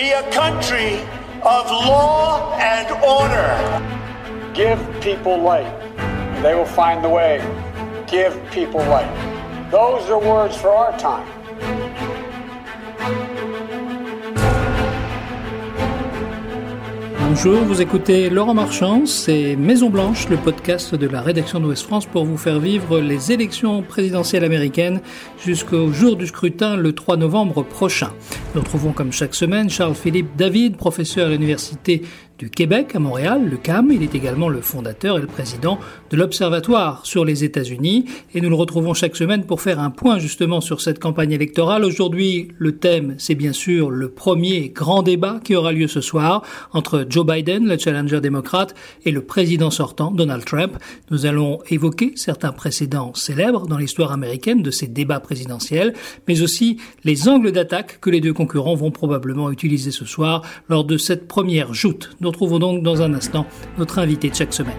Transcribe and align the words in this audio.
be 0.00 0.12
a 0.12 0.30
country 0.30 0.94
of 1.42 1.66
law 1.70 2.56
and 2.58 2.88
order. 3.04 3.52
Give 4.54 4.78
people 5.02 5.36
light, 5.36 5.66
and 5.98 6.42
they 6.42 6.54
will 6.54 6.64
find 6.64 7.04
the 7.04 7.08
way. 7.10 7.36
Give 8.06 8.32
people 8.50 8.80
light. 8.80 9.12
Those 9.70 10.08
are 10.08 10.18
words 10.18 10.56
for 10.56 10.70
our 10.70 10.98
time. 10.98 11.28
Bonjour, 17.32 17.62
vous 17.62 17.80
écoutez 17.80 18.28
Laurent 18.28 18.54
Marchand, 18.54 19.06
c'est 19.06 19.54
Maison 19.54 19.88
Blanche, 19.88 20.28
le 20.28 20.36
podcast 20.36 20.96
de 20.96 21.06
la 21.06 21.20
rédaction 21.20 21.60
d'Ouest 21.60 21.84
France 21.84 22.04
pour 22.04 22.24
vous 22.24 22.36
faire 22.36 22.58
vivre 22.58 22.98
les 22.98 23.30
élections 23.30 23.82
présidentielles 23.82 24.42
américaines 24.42 25.00
jusqu'au 25.38 25.92
jour 25.92 26.16
du 26.16 26.26
scrutin 26.26 26.74
le 26.76 26.92
3 26.92 27.16
novembre 27.16 27.62
prochain. 27.62 28.10
Nous 28.56 28.62
retrouvons 28.62 28.90
comme 28.90 29.12
chaque 29.12 29.36
semaine 29.36 29.70
Charles-Philippe 29.70 30.34
David, 30.36 30.76
professeur 30.76 31.28
à 31.28 31.30
l'Université 31.30 32.02
du 32.40 32.48
Québec 32.48 32.94
à 32.94 32.98
Montréal, 32.98 33.46
le 33.50 33.58
CAM. 33.58 33.92
Il 33.92 34.02
est 34.02 34.14
également 34.14 34.48
le 34.48 34.62
fondateur 34.62 35.18
et 35.18 35.20
le 35.20 35.26
président 35.26 35.78
de 36.10 36.16
l'Observatoire 36.16 37.04
sur 37.04 37.26
les 37.26 37.44
États-Unis. 37.44 38.06
Et 38.34 38.40
nous 38.40 38.48
le 38.48 38.54
retrouvons 38.54 38.94
chaque 38.94 39.14
semaine 39.14 39.44
pour 39.44 39.60
faire 39.60 39.78
un 39.78 39.90
point 39.90 40.18
justement 40.18 40.62
sur 40.62 40.80
cette 40.80 40.98
campagne 40.98 41.32
électorale. 41.32 41.84
Aujourd'hui, 41.84 42.48
le 42.56 42.78
thème, 42.78 43.14
c'est 43.18 43.34
bien 43.34 43.52
sûr 43.52 43.90
le 43.90 44.08
premier 44.08 44.70
grand 44.70 45.02
débat 45.02 45.38
qui 45.44 45.54
aura 45.54 45.72
lieu 45.72 45.86
ce 45.86 46.00
soir 46.00 46.42
entre 46.72 47.04
Joe 47.10 47.26
Biden, 47.26 47.68
le 47.68 47.76
challenger 47.76 48.22
démocrate, 48.22 48.74
et 49.04 49.10
le 49.10 49.20
président 49.20 49.70
sortant, 49.70 50.10
Donald 50.10 50.46
Trump. 50.46 50.78
Nous 51.10 51.26
allons 51.26 51.58
évoquer 51.68 52.12
certains 52.16 52.52
précédents 52.52 53.12
célèbres 53.12 53.66
dans 53.66 53.76
l'histoire 53.76 54.12
américaine 54.12 54.62
de 54.62 54.70
ces 54.70 54.86
débats 54.86 55.20
présidentiels, 55.20 55.92
mais 56.26 56.40
aussi 56.40 56.78
les 57.04 57.28
angles 57.28 57.52
d'attaque 57.52 58.00
que 58.00 58.08
les 58.08 58.22
deux 58.22 58.32
concurrents 58.32 58.76
vont 58.76 58.90
probablement 58.90 59.50
utiliser 59.50 59.90
ce 59.90 60.06
soir 60.06 60.40
lors 60.70 60.84
de 60.84 60.96
cette 60.96 61.28
première 61.28 61.74
joute. 61.74 62.16
Retrouvons 62.30 62.58
donc 62.58 62.82
dans 62.82 63.02
un 63.02 63.12
instant 63.14 63.44
notre 63.76 63.98
invité 63.98 64.30
de 64.30 64.34
chaque 64.34 64.52
semaine. 64.52 64.76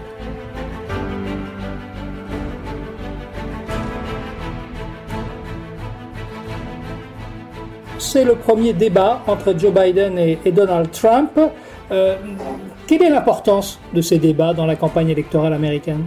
C'est 7.98 8.24
le 8.24 8.34
premier 8.34 8.72
débat 8.72 9.22
entre 9.26 9.56
Joe 9.56 9.72
Biden 9.72 10.18
et, 10.18 10.52
Donald 10.52 10.90
Trump. 10.90 11.30
Euh, 11.90 12.16
quelle 12.86 13.02
est 13.02 13.10
l'importance 13.10 13.78
de 13.94 14.00
ces 14.00 14.18
débats 14.18 14.52
dans 14.52 14.66
la 14.66 14.76
campagne 14.76 15.08
électorale 15.08 15.54
américaine? 15.54 16.04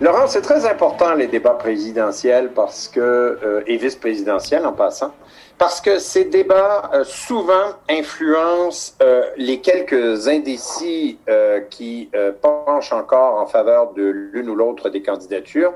Laurent, 0.00 0.26
c'est 0.26 0.42
très 0.42 0.66
important 0.66 1.14
les 1.14 1.26
débats 1.26 1.54
présidentiels 1.54 2.50
parce 2.54 2.88
que 2.88 3.00
euh, 3.00 3.62
et 3.66 3.76
vice-présidentiels 3.76 4.64
en 4.66 4.72
passant 4.72 5.12
parce 5.58 5.80
que 5.80 5.98
ces 5.98 6.24
débats 6.24 6.90
euh, 6.94 7.04
souvent 7.04 7.74
influencent 7.90 8.94
euh, 9.02 9.24
les 9.36 9.60
quelques 9.60 10.28
indécis 10.28 11.18
euh, 11.28 11.60
qui 11.68 12.10
penchent 12.40 12.92
encore 12.92 13.40
en 13.40 13.46
faveur 13.46 13.92
de 13.92 14.04
l'une 14.04 14.48
ou 14.48 14.54
l'autre 14.54 14.88
des 14.88 15.02
candidatures. 15.02 15.72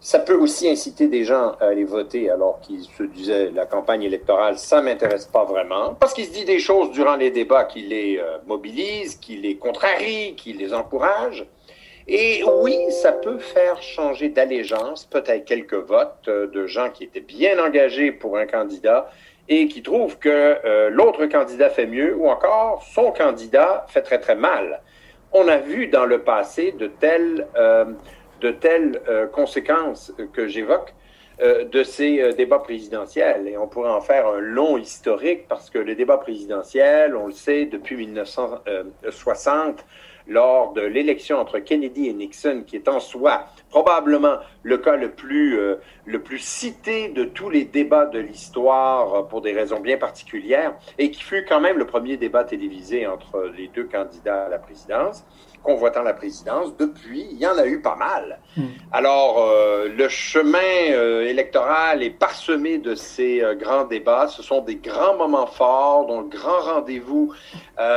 Ça 0.00 0.18
peut 0.18 0.34
aussi 0.34 0.68
inciter 0.68 1.08
des 1.08 1.24
gens 1.24 1.56
à 1.60 1.66
aller 1.66 1.84
voter 1.84 2.30
alors 2.30 2.60
qu'ils 2.60 2.84
se 2.84 3.02
disaient 3.02 3.50
la 3.50 3.66
campagne 3.66 4.02
électorale, 4.02 4.58
ça 4.58 4.80
m'intéresse 4.80 5.26
pas 5.26 5.44
vraiment, 5.44 5.94
parce 5.94 6.14
qu'il 6.14 6.24
se 6.24 6.32
dit 6.32 6.46
des 6.46 6.58
choses 6.58 6.90
durant 6.92 7.16
les 7.16 7.30
débats 7.30 7.64
qui 7.64 7.82
les 7.82 8.18
mobilisent, 8.46 9.16
qui 9.16 9.36
les 9.36 9.56
contrarient, 9.56 10.34
qui 10.36 10.54
les 10.54 10.72
encouragent. 10.72 11.44
Et 12.08 12.42
oui, 12.44 12.78
ça 12.90 13.12
peut 13.12 13.38
faire 13.38 13.82
changer 13.82 14.30
d'allégeance, 14.30 15.04
peut-être 15.04 15.44
quelques 15.44 15.74
votes 15.74 16.28
euh, 16.28 16.46
de 16.48 16.66
gens 16.66 16.90
qui 16.90 17.04
étaient 17.04 17.20
bien 17.20 17.62
engagés 17.64 18.10
pour 18.12 18.36
un 18.36 18.46
candidat 18.46 19.10
et 19.48 19.68
qui 19.68 19.82
trouvent 19.82 20.18
que 20.18 20.28
euh, 20.28 20.90
l'autre 20.90 21.26
candidat 21.26 21.70
fait 21.70 21.86
mieux 21.86 22.14
ou 22.14 22.28
encore 22.28 22.82
son 22.82 23.12
candidat 23.12 23.86
fait 23.88 24.02
très 24.02 24.18
très 24.18 24.34
mal. 24.34 24.80
On 25.32 25.46
a 25.48 25.58
vu 25.58 25.86
dans 25.88 26.06
le 26.06 26.22
passé 26.22 26.72
de 26.72 26.86
telles, 26.86 27.46
euh, 27.56 27.84
de 28.40 28.50
telles 28.50 29.00
conséquences 29.32 30.12
que 30.32 30.48
j'évoque 30.48 30.94
de 31.40 31.82
ces 31.84 32.34
débats 32.34 32.58
présidentiels. 32.58 33.46
Et 33.48 33.56
on 33.56 33.66
pourrait 33.66 33.90
en 33.90 34.00
faire 34.00 34.26
un 34.26 34.40
long 34.40 34.76
historique 34.76 35.46
parce 35.48 35.70
que 35.70 35.78
les 35.78 35.94
débats 35.94 36.18
présidentiels, 36.18 37.14
on 37.14 37.26
le 37.26 37.32
sait, 37.32 37.66
depuis 37.66 37.96
1960, 37.96 39.84
lors 40.30 40.72
de 40.72 40.80
l'élection 40.80 41.38
entre 41.38 41.58
Kennedy 41.58 42.06
et 42.06 42.12
Nixon, 42.12 42.62
qui 42.64 42.76
est 42.76 42.88
en 42.88 43.00
soi 43.00 43.46
probablement 43.68 44.36
le 44.62 44.78
cas 44.78 44.94
le 44.94 45.10
plus, 45.10 45.58
euh, 45.58 45.76
le 46.06 46.22
plus 46.22 46.38
cité 46.38 47.08
de 47.08 47.24
tous 47.24 47.50
les 47.50 47.64
débats 47.64 48.06
de 48.06 48.20
l'histoire 48.20 49.14
euh, 49.14 49.22
pour 49.22 49.42
des 49.42 49.52
raisons 49.52 49.80
bien 49.80 49.98
particulières, 49.98 50.74
et 50.98 51.10
qui 51.10 51.22
fut 51.22 51.44
quand 51.44 51.60
même 51.60 51.78
le 51.78 51.86
premier 51.86 52.16
débat 52.16 52.44
télévisé 52.44 53.08
entre 53.08 53.50
les 53.56 53.68
deux 53.68 53.84
candidats 53.84 54.44
à 54.44 54.48
la 54.48 54.58
présidence 54.58 55.24
convoitant 55.62 56.02
la 56.02 56.12
présidence. 56.12 56.76
Depuis, 56.78 57.26
il 57.30 57.38
y 57.38 57.46
en 57.46 57.56
a 57.56 57.66
eu 57.66 57.80
pas 57.80 57.96
mal. 57.96 58.38
Hmm. 58.56 58.62
Alors, 58.92 59.38
euh, 59.38 59.88
le 59.94 60.08
chemin 60.08 60.58
euh, 60.90 61.26
électoral 61.26 62.02
est 62.02 62.10
parsemé 62.10 62.78
de 62.78 62.94
ces 62.94 63.42
euh, 63.42 63.54
grands 63.54 63.84
débats. 63.84 64.28
Ce 64.28 64.42
sont 64.42 64.62
des 64.62 64.76
grands 64.76 65.16
moments 65.16 65.46
forts, 65.46 66.06
donc 66.06 66.30
grands 66.30 66.74
rendez-vous 66.74 67.32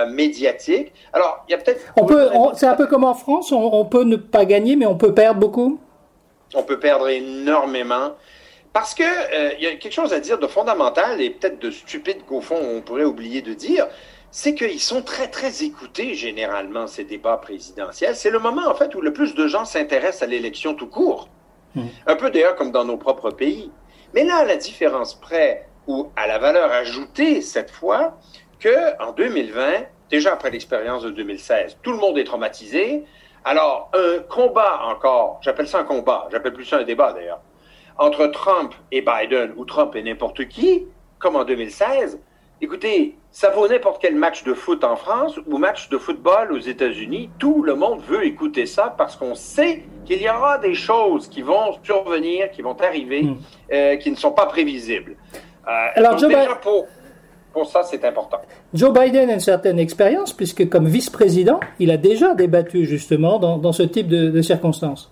médiatiques. 0.09 0.93
Alors, 1.11 1.43
il 1.47 1.51
y 1.51 1.55
a 1.55 1.57
peut-être... 1.57 1.81
On 1.97 2.05
peut, 2.05 2.29
c'est 2.55 2.67
un 2.67 2.75
peu 2.75 2.87
comme 2.87 3.03
en 3.03 3.13
France, 3.13 3.51
on, 3.51 3.73
on, 3.73 3.85
peut 3.85 4.03
ne 4.03 4.15
pas 4.15 4.45
gagner, 4.45 4.77
mais 4.77 4.85
on 4.85 4.95
peut 4.95 5.13
perdre 5.13 5.39
beaucoup. 5.39 5.79
On 6.55 6.63
peut 6.63 6.79
perdre 6.79 7.09
énormément. 7.09 8.11
Parce 8.71 8.95
que 8.95 9.03
il 9.57 9.63
y 9.63 9.67
a 9.67 9.75
quelque 9.75 9.91
chose 9.91 10.13
à 10.13 10.19
dire 10.19 10.39
de 10.39 10.47
fondamental 10.47 11.21
et 11.21 11.29
peut-être 11.29 11.59
de 11.59 11.69
stupide 11.69 12.25
qu'au 12.25 12.41
fond 12.41 12.57
on 12.57 12.81
pourrait 12.81 13.03
oublier 13.03 13.41
de 13.41 13.53
dire 13.53 13.87
c'est 14.35 14.55
qu'ils 14.55 14.79
sont 14.79 15.03
très, 15.03 15.27
très 15.27 15.63
écoutés 15.63 16.15
généralement, 16.15 16.87
ces 16.87 17.03
débats 17.03 17.37
présidentiels. 17.37 18.15
C'est 18.15 18.31
le 18.31 18.39
moment, 18.39 18.67
en 18.67 18.73
fait, 18.73 18.95
où 18.95 19.01
le 19.01 19.13
plus 19.13 19.35
de 19.35 19.45
gens 19.45 19.63
s'intéressent 19.63 20.23
à 20.23 20.25
l'élection 20.25 20.73
tout 20.73 20.87
court. 20.87 21.29
Hmm. 21.75 21.85
Un 22.07 22.15
peu 22.15 22.31
d'ailleurs 22.31 22.55
comme 22.55 22.71
dans 22.71 22.83
nos 22.83 22.97
propres 22.97 23.29
pays. 23.29 23.71
Mais 24.15 24.23
là, 24.23 24.37
à 24.37 24.45
la 24.45 24.55
différence 24.57 25.13
près, 25.13 25.67
ou 25.85 26.09
à 26.15 26.25
la 26.25 26.39
valeur 26.39 26.71
ajoutée 26.71 27.41
cette 27.41 27.69
fois, 27.69 28.17
que 28.59 28.99
en 28.99 29.11
2020, 29.11 29.85
déjà 30.09 30.33
après 30.33 30.49
l'expérience 30.49 31.03
de 31.03 31.11
2016, 31.11 31.77
tout 31.83 31.91
le 31.91 31.99
monde 31.99 32.17
est 32.17 32.23
traumatisé. 32.23 33.03
Alors, 33.45 33.91
un 33.93 34.17
combat 34.23 34.81
encore, 34.85 35.41
j'appelle 35.43 35.67
ça 35.67 35.77
un 35.77 35.83
combat, 35.83 36.27
j'appelle 36.31 36.53
plus 36.53 36.65
ça 36.65 36.77
un 36.77 36.83
débat 36.83 37.13
d'ailleurs, 37.13 37.41
entre 37.99 38.25
Trump 38.25 38.73
et 38.91 39.01
Biden, 39.01 39.53
ou 39.57 39.65
Trump 39.65 39.95
et 39.95 40.01
n'importe 40.01 40.47
qui, 40.47 40.87
comme 41.19 41.35
en 41.35 41.43
2016, 41.43 42.19
Écoutez, 42.61 43.15
ça 43.31 43.49
vaut 43.49 43.67
n'importe 43.67 43.99
quel 44.01 44.15
match 44.15 44.43
de 44.43 44.53
foot 44.53 44.83
en 44.83 44.95
France 44.95 45.39
ou 45.47 45.57
match 45.57 45.89
de 45.89 45.97
football 45.97 46.53
aux 46.53 46.59
États-Unis. 46.59 47.29
Tout 47.39 47.63
le 47.63 47.75
monde 47.75 47.99
veut 48.07 48.25
écouter 48.25 48.67
ça 48.67 48.93
parce 48.95 49.15
qu'on 49.15 49.35
sait 49.35 49.83
qu'il 50.05 50.21
y 50.21 50.29
aura 50.29 50.59
des 50.59 50.75
choses 50.75 51.27
qui 51.27 51.41
vont 51.41 51.73
survenir, 51.83 52.51
qui 52.51 52.61
vont 52.61 52.77
arriver, 52.79 53.23
hmm. 53.23 53.37
euh, 53.73 53.95
qui 53.97 54.11
ne 54.11 54.15
sont 54.15 54.31
pas 54.31 54.45
prévisibles. 54.45 55.15
Euh, 55.67 55.87
Alors, 55.95 56.17
Joe 56.19 56.31
pour, 56.61 56.85
pour 57.51 57.65
ça, 57.65 57.81
c'est 57.83 58.05
important. 58.05 58.39
Joe 58.73 58.93
Biden 58.93 59.31
a 59.31 59.33
une 59.33 59.39
certaine 59.39 59.79
expérience 59.79 60.31
puisque 60.31 60.69
comme 60.69 60.85
vice-président, 60.85 61.59
il 61.79 61.89
a 61.89 61.97
déjà 61.97 62.35
débattu 62.35 62.85
justement 62.85 63.39
dans, 63.39 63.73
ce 63.73 63.83
type 63.83 64.07
de, 64.07 64.41
circonstances. 64.41 65.11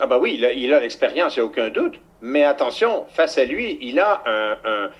Ah 0.00 0.06
ben 0.06 0.18
oui, 0.20 0.40
il 0.56 0.72
a 0.72 0.80
l'expérience, 0.80 1.36
il 1.36 1.40
n'y 1.40 1.42
a 1.42 1.46
aucun 1.46 1.68
doute. 1.68 2.00
Mais 2.22 2.44
attention, 2.44 3.04
face 3.08 3.36
à 3.36 3.44
lui, 3.44 3.78
il 3.82 4.00
a 4.00 4.22
un 4.26 4.90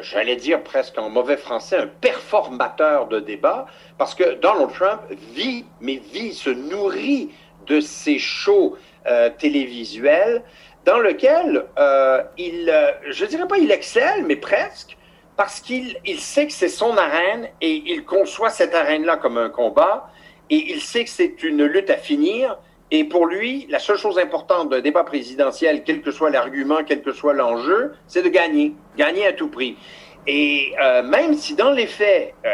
j'allais 0.00 0.36
dire 0.36 0.62
presque 0.62 0.98
en 0.98 1.08
mauvais 1.08 1.36
français, 1.36 1.76
un 1.76 1.86
performateur 1.86 3.06
de 3.06 3.20
débat, 3.20 3.66
parce 3.98 4.14
que 4.14 4.34
Donald 4.34 4.72
Trump 4.72 5.00
vit, 5.32 5.64
mais 5.80 6.00
vit, 6.12 6.32
se 6.34 6.50
nourrit 6.50 7.30
de 7.66 7.80
ces 7.80 8.18
shows 8.18 8.76
euh, 9.06 9.30
télévisuels 9.30 10.42
dans 10.84 10.98
lesquels 10.98 11.64
euh, 11.78 12.22
il, 12.38 12.70
euh, 12.70 12.90
je 13.10 13.24
dirais 13.24 13.46
pas 13.46 13.58
il 13.58 13.70
excelle, 13.70 14.24
mais 14.24 14.36
presque, 14.36 14.96
parce 15.36 15.60
qu'il 15.60 15.96
il 16.04 16.20
sait 16.20 16.46
que 16.46 16.52
c'est 16.52 16.68
son 16.68 16.96
arène 16.96 17.48
et 17.60 17.82
il 17.86 18.04
conçoit 18.04 18.50
cette 18.50 18.74
arène-là 18.74 19.16
comme 19.16 19.38
un 19.38 19.48
combat 19.48 20.10
et 20.50 20.72
il 20.72 20.80
sait 20.80 21.04
que 21.04 21.10
c'est 21.10 21.42
une 21.42 21.64
lutte 21.64 21.90
à 21.90 21.96
finir 21.96 22.58
et 22.94 23.04
pour 23.04 23.24
lui, 23.24 23.66
la 23.70 23.78
seule 23.78 23.96
chose 23.96 24.18
importante 24.18 24.68
d'un 24.68 24.82
débat 24.82 25.02
présidentiel, 25.02 25.82
quel 25.82 26.02
que 26.02 26.10
soit 26.10 26.28
l'argument, 26.28 26.84
quel 26.86 27.00
que 27.00 27.12
soit 27.12 27.32
l'enjeu, 27.32 27.94
c'est 28.06 28.22
de 28.22 28.28
gagner, 28.28 28.74
gagner 28.98 29.26
à 29.26 29.32
tout 29.32 29.48
prix. 29.48 29.78
Et 30.26 30.74
euh, 30.78 31.02
même 31.02 31.32
si 31.32 31.54
dans 31.54 31.70
les 31.70 31.86
faits, 31.86 32.34
euh, 32.44 32.50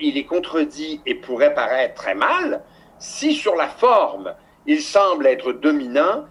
il 0.00 0.16
est 0.16 0.26
contredit 0.26 1.00
et 1.06 1.16
pourrait 1.16 1.54
paraître 1.54 1.94
très 1.94 2.14
mal, 2.14 2.62
si 3.00 3.34
sur 3.34 3.56
la 3.56 3.66
forme, 3.66 4.32
il 4.64 4.80
semble 4.80 5.26
être 5.26 5.50
dominant, 5.52 6.24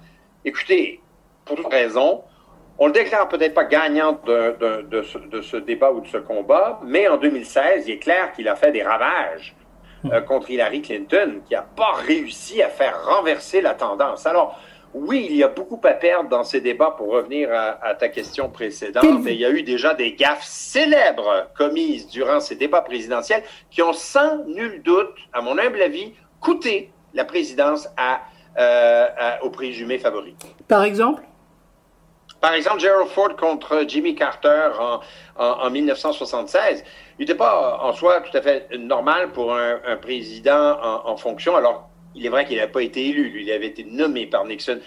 écoutez, 0.45 1.01
pour 1.43 1.57
toute 1.57 1.69
raison, 1.69 2.23
on 2.77 2.87
le 2.87 2.93
déclare 2.93 3.27
peut-être 3.27 3.53
pas 3.53 3.65
gagnant 3.65 4.21
de, 4.25 5.03
ce, 5.03 5.17
de, 5.17 5.41
ce, 5.41 5.57
débat 5.57 5.91
ou 5.91 5.99
de 5.99 6.07
ce 6.07 6.17
combat, 6.17 6.79
mais 6.85 7.09
en 7.09 7.17
2016, 7.17 7.89
il 7.89 7.95
est 7.95 7.99
clair 7.99 8.31
qu'il 8.31 8.47
a 8.47 8.55
fait 8.55 8.71
des 8.71 8.83
ravages 8.83 9.53
euh, 10.05 10.21
contre 10.21 10.49
Hillary 10.49 10.81
Clinton, 10.81 11.41
qui 11.47 11.53
n'a 11.53 11.61
pas 11.61 11.93
réussi 12.05 12.61
à 12.61 12.69
faire 12.69 13.05
renverser 13.05 13.61
la 13.61 13.73
tendance. 13.73 14.25
Alors, 14.25 14.59
oui, 14.93 15.27
il 15.29 15.35
y 15.35 15.43
a 15.43 15.47
beaucoup 15.47 15.79
à 15.83 15.93
perdre 15.93 16.29
dans 16.29 16.43
ces 16.43 16.61
débats 16.61 16.95
pour 16.97 17.11
revenir 17.11 17.49
à, 17.53 17.93
ta 17.93 18.09
question 18.09 18.49
précédente, 18.49 19.21
mais 19.23 19.35
il 19.35 19.39
y 19.39 19.45
a 19.45 19.51
eu 19.51 19.61
déjà 19.61 19.93
des 19.93 20.13
gaffes 20.13 20.43
célèbres 20.43 21.47
commises 21.55 22.07
durant 22.07 22.39
ces 22.39 22.55
débats 22.55 22.81
présidentiels 22.81 23.43
qui 23.69 23.83
ont 23.83 23.93
sans 23.93 24.43
nul 24.45 24.81
doute, 24.81 25.13
à 25.31 25.41
mon 25.41 25.59
humble 25.59 25.81
avis, 25.81 26.13
coûté 26.39 26.91
la 27.13 27.23
présidence 27.23 27.87
à, 27.97 28.21
euh, 28.57 29.07
au 29.43 29.51
présumé 29.51 29.99
favori. 29.99 30.35
Par 30.67 30.83
exemple? 30.83 31.23
Par 32.41 32.53
exemple, 32.53 32.79
Gerald 32.79 33.09
Ford 33.09 33.35
contre 33.35 33.83
Jimmy 33.87 34.15
Carter 34.15 34.69
en, 35.35 35.69
1976. 35.69 36.83
Il 37.17 37.23
n'était 37.23 37.35
pas 37.35 37.79
en 37.81 37.91
soi 37.91 38.21
tout 38.21 38.35
à 38.37 38.41
fait 38.41 38.69
normal 38.77 39.31
pour 39.31 39.53
un, 39.53 39.97
président 40.01 40.77
en, 41.05 41.17
fonction, 41.17 41.55
alors 41.55 41.89
il 42.15 42.25
est 42.25 42.29
vrai 42.29 42.45
qu'il 42.45 42.57
n'avait 42.57 42.71
pas 42.71 42.81
été 42.81 43.07
élu, 43.07 43.29
lui, 43.29 43.43
il 43.43 43.51
avait 43.51 43.67
été 43.67 43.83
nommé 43.83 44.25
par 44.25 44.45
Nixon, 44.45 44.79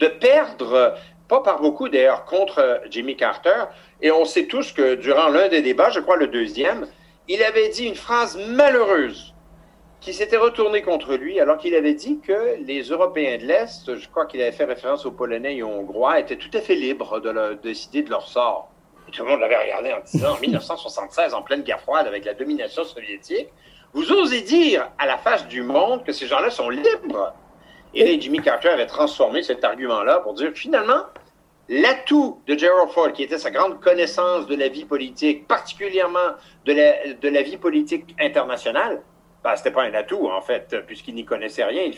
de 0.00 0.08
perdre, 0.08 0.94
pas 1.28 1.40
par 1.40 1.60
beaucoup 1.60 1.88
d'ailleurs, 1.88 2.24
contre 2.24 2.82
Jimmy 2.90 3.16
Carter. 3.16 3.64
Et 4.02 4.10
on 4.10 4.24
sait 4.24 4.46
tous 4.46 4.72
que 4.72 4.96
durant 4.96 5.28
l'un 5.28 5.48
des 5.48 5.62
débats, 5.62 5.90
je 5.90 6.00
crois 6.00 6.16
le 6.16 6.26
deuxième, 6.26 6.86
il 7.28 7.42
avait 7.42 7.68
dit 7.68 7.84
une 7.84 7.94
phrase 7.94 8.36
malheureuse 8.48 9.32
qui 10.06 10.14
s'était 10.14 10.36
retourné 10.36 10.82
contre 10.82 11.16
lui 11.16 11.40
alors 11.40 11.58
qu'il 11.58 11.74
avait 11.74 11.94
dit 11.94 12.20
que 12.20 12.64
les 12.64 12.82
Européens 12.82 13.38
de 13.38 13.44
l'Est, 13.44 13.92
je 13.96 14.08
crois 14.08 14.26
qu'il 14.26 14.40
avait 14.40 14.52
fait 14.52 14.64
référence 14.64 15.04
aux 15.04 15.10
Polonais 15.10 15.56
et 15.56 15.64
aux 15.64 15.68
Hongrois, 15.68 16.20
étaient 16.20 16.36
tout 16.36 16.50
à 16.54 16.60
fait 16.60 16.76
libres 16.76 17.18
de, 17.18 17.54
décider 17.54 18.02
de 18.02 18.10
leur 18.10 18.28
sort. 18.28 18.70
Tout 19.10 19.24
le 19.24 19.30
monde 19.30 19.40
l'avait 19.40 19.56
regardé 19.56 19.92
en 19.92 19.98
disant, 20.04 20.36
en 20.36 20.38
1976, 20.38 21.34
en 21.34 21.42
pleine 21.42 21.62
guerre 21.62 21.80
froide 21.80 22.06
avec 22.06 22.24
la 22.24 22.34
domination 22.34 22.84
soviétique, 22.84 23.48
vous 23.94 24.12
osez 24.12 24.42
dire 24.42 24.88
à 24.96 25.06
la 25.06 25.18
face 25.18 25.48
du 25.48 25.64
monde 25.64 26.04
que 26.04 26.12
ces 26.12 26.28
gens-là 26.28 26.50
sont 26.50 26.70
libres. 26.70 27.34
Et 27.92 28.04
là, 28.04 28.16
Jimmy 28.20 28.40
Carter 28.40 28.68
avait 28.68 28.86
transformé 28.86 29.42
cet 29.42 29.64
argument-là 29.64 30.20
pour 30.20 30.34
dire 30.34 30.52
finalement, 30.54 31.02
l'atout 31.68 32.40
de 32.46 32.56
Gerald 32.56 32.90
Ford, 32.90 33.12
qui 33.12 33.24
était 33.24 33.38
sa 33.38 33.50
grande 33.50 33.80
connaissance 33.80 34.46
de 34.46 34.54
la 34.54 34.68
vie 34.68 34.84
politique, 34.84 35.48
particulièrement 35.48 36.36
de 36.64 37.28
la 37.28 37.42
vie 37.42 37.56
politique 37.56 38.14
internationale, 38.20 39.02
ben, 39.46 39.54
c'était 39.54 39.70
pas 39.70 39.84
un 39.84 39.94
atout, 39.94 40.28
en 40.28 40.40
fait, 40.40 40.76
puisqu'il 40.88 41.14
n'y 41.14 41.24
connaissait 41.24 41.62
rien, 41.62 41.82
il, 41.82 41.94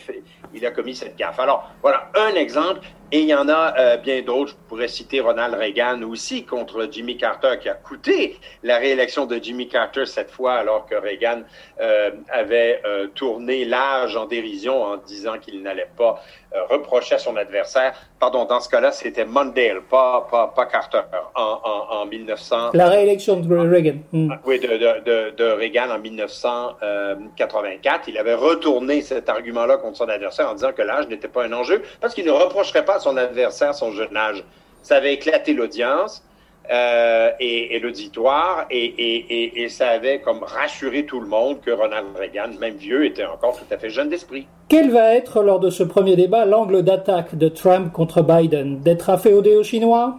il 0.53 0.63
a 0.67 0.69
commis 0.69 0.95
cette 0.95 1.15
gaffe. 1.15 1.39
Alors, 1.39 1.71
voilà 1.81 2.11
un 2.15 2.35
exemple, 2.35 2.87
et 3.11 3.21
il 3.21 3.27
y 3.27 3.33
en 3.33 3.49
a 3.49 3.73
euh, 3.77 3.97
bien 3.97 4.21
d'autres. 4.21 4.51
Je 4.51 4.55
pourrais 4.67 4.87
citer 4.87 5.19
Ronald 5.19 5.55
Reagan 5.55 6.03
aussi 6.03 6.43
contre 6.43 6.87
Jimmy 6.91 7.17
Carter, 7.17 7.57
qui 7.59 7.67
a 7.69 7.73
coûté 7.73 8.37
la 8.63 8.77
réélection 8.77 9.25
de 9.25 9.39
Jimmy 9.41 9.67
Carter 9.67 10.05
cette 10.05 10.29
fois, 10.29 10.53
alors 10.53 10.85
que 10.85 10.93
Reagan 10.95 11.41
euh, 11.81 12.11
avait 12.31 12.81
euh, 12.85 13.07
tourné 13.07 13.65
l'âge 13.65 14.15
en 14.15 14.25
dérision 14.25 14.83
en 14.83 14.97
disant 14.97 15.39
qu'il 15.39 15.63
n'allait 15.63 15.89
pas 15.97 16.21
reprocher 16.67 17.13
à 17.13 17.19
son 17.19 17.37
adversaire. 17.37 17.93
Pardon, 18.19 18.45
dans 18.45 18.59
ce 18.59 18.67
cas-là, 18.69 18.91
c'était 18.91 19.23
Mondale, 19.23 19.83
pas, 19.83 20.27
pas, 20.31 20.47
pas 20.47 20.65
Carter, 20.65 21.01
en, 21.35 21.59
en, 21.63 22.01
en, 22.01 22.07
1900. 22.07 22.71
La 22.73 22.89
réélection 22.89 23.39
de 23.39 23.55
Reagan. 23.55 23.99
Hmm. 24.11 24.33
Oui, 24.45 24.59
de, 24.59 24.67
de, 24.67 25.29
de, 25.35 25.43
Reagan 25.43 25.91
en 25.91 25.99
1984. 25.99 28.07
Il 28.07 28.17
avait 28.17 28.33
retourné 28.33 29.03
cet 29.03 29.29
argument-là 29.29 29.77
contre 29.77 29.97
son 29.97 30.09
adversaire 30.09 30.49
en 30.49 30.53
disant 30.53 30.73
que 30.73 30.81
l'âge 30.81 31.07
n'était 31.07 31.27
pas 31.27 31.45
un 31.45 31.53
enjeu, 31.53 31.83
parce 32.01 32.15
qu'il 32.15 32.25
ne 32.25 32.31
reprocherait 32.31 32.83
pas 32.83 32.98
son 32.99 33.17
adversaire 33.17 33.73
son 33.73 33.91
jeune 33.91 34.15
âge. 34.15 34.43
Ça 34.81 34.97
avait 34.97 35.13
éclaté 35.13 35.53
l'audience 35.53 36.23
euh, 36.71 37.31
et, 37.39 37.79
l'auditoire 37.79 38.67
et, 38.69 39.67
ça 39.69 39.89
avait 39.89 40.19
comme 40.19 40.43
rassuré 40.43 41.05
tout 41.05 41.19
le 41.19 41.27
monde 41.27 41.61
que 41.61 41.71
Ronald 41.71 42.07
Reagan, 42.15 42.59
même 42.59 42.75
vieux, 42.75 43.05
était 43.05 43.25
encore 43.25 43.57
tout 43.57 43.73
à 43.73 43.77
fait 43.77 43.89
jeune 43.89 44.09
d'esprit. 44.09 44.45
Quel 44.67 44.91
va 44.91 45.15
être, 45.15 45.41
lors 45.41 45.59
de 45.59 45.71
ce 45.71 45.81
premier 45.81 46.15
débat, 46.15 46.45
l'angle 46.45 46.83
d'attaque 46.83 47.35
de 47.35 47.47
Trump 47.47 47.91
contre 47.91 48.21
Biden 48.21 48.81
D'être 48.81 49.09
afféodé 49.09 49.55
aux 49.55 49.63
Chinois? 49.63 50.17